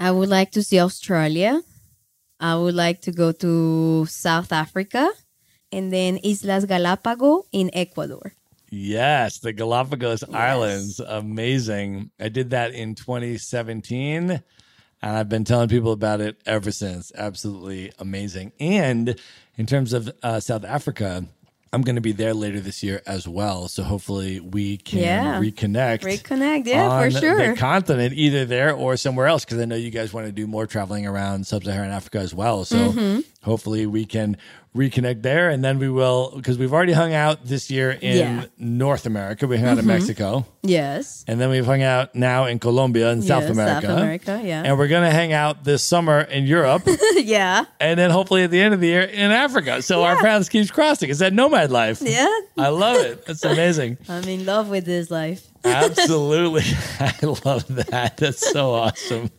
[0.00, 1.62] I would like to see Australia.
[2.40, 5.08] I would like to go to South Africa
[5.70, 8.32] and then Islas Galapagos in Ecuador.
[8.70, 10.98] Yes, the Galapagos Islands.
[10.98, 12.10] Amazing.
[12.18, 14.42] I did that in 2017
[15.06, 17.12] and I've been telling people about it ever since.
[17.16, 18.52] Absolutely amazing.
[18.58, 19.14] And
[19.56, 21.24] in terms of uh, South Africa,
[21.72, 23.68] I'm going to be there later this year as well.
[23.68, 25.40] So hopefully we can Yeah.
[25.40, 26.00] reconnect.
[26.02, 27.48] Reconnect, yeah, for sure.
[27.50, 30.46] The continent, either there or somewhere else, because I know you guys want to do
[30.46, 32.64] more traveling around sub-Saharan Africa as well.
[32.64, 33.20] So Mm-hmm.
[33.46, 34.36] Hopefully we can
[34.76, 38.36] reconnect there, and then we will, because we've already hung out this year in Yeah.
[38.42, 38.78] Mm-hmm.
[38.78, 39.46] North America.
[39.46, 41.24] We hung out in Mexico, Yes.
[41.26, 43.86] and then we've hung out now in Colombia and South America.
[43.86, 44.64] South America, yeah.
[44.66, 46.82] And we're gonna hang out this summer in Europe,
[47.14, 47.64] yeah.
[47.80, 49.80] and then hopefully at the end of the year in Africa.
[49.80, 51.08] So our paths keeps crossing.
[51.08, 52.02] It's that nomad life.
[52.02, 52.28] Yeah.
[52.58, 53.24] I love it.
[53.28, 53.96] It's amazing.
[54.10, 55.46] I'm in love with this life.
[55.66, 56.62] Absolutely.
[57.00, 57.14] I
[57.44, 58.16] love that.
[58.16, 59.30] That's so awesome.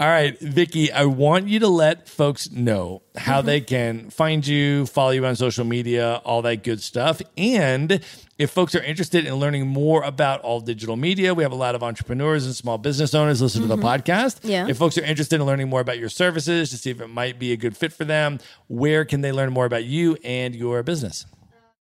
[0.00, 3.46] All right, Vicky, I want you to let folks know how Mm-hmm.
[3.46, 7.20] they can find you, follow you on social media, all that good stuff.
[7.36, 8.00] And
[8.38, 11.74] if folks are interested in learning more about all digital media, we have a lot
[11.74, 14.40] of entrepreneurs and small business owners listen to the podcast.
[14.40, 14.48] Mm-hmm.
[14.48, 14.66] Yeah.
[14.68, 17.38] If folks are interested in learning more about your services to see if it might
[17.38, 18.38] be a good fit for them,
[18.68, 21.26] where can they learn more about you and your business?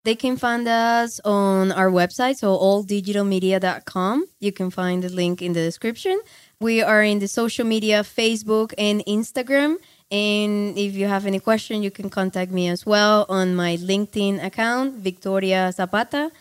[0.03, 4.27] They can find us on our website, so alldigitalmedia.com.
[4.41, 6.19] You can find the link in the description.
[6.59, 9.77] We are in the social media, Facebook and Instagram.
[10.11, 14.43] And if you have any question, you can contact me as well on my LinkedIn
[14.43, 16.33] account, Victoria Zapata,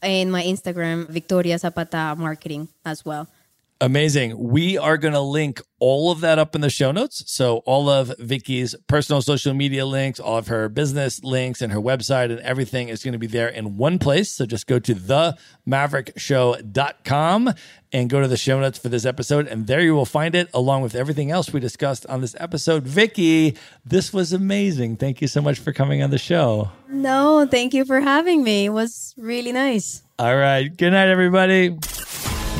[0.00, 3.28] and my Instagram, Victoria Zapata Marketing as well.
[3.80, 4.36] Amazing.
[4.36, 7.22] We are going to link all of that up in the show notes.
[7.30, 11.78] So all of Vicky's personal social media links, all of her business links and her
[11.78, 14.32] website and everything is going to be there in one place.
[14.32, 17.54] So just go to themaverickshow.com
[17.92, 19.46] and go to the show notes for this episode.
[19.46, 22.82] And there you will find it along with everything else we discussed on this episode.
[22.82, 24.96] Vicky, this was amazing.
[24.96, 26.72] Thank you so much for coming on the show.
[26.88, 28.64] No, thank you for having me.
[28.64, 30.02] It was really nice.
[30.18, 30.76] All right.
[30.76, 31.78] Good night, everybody.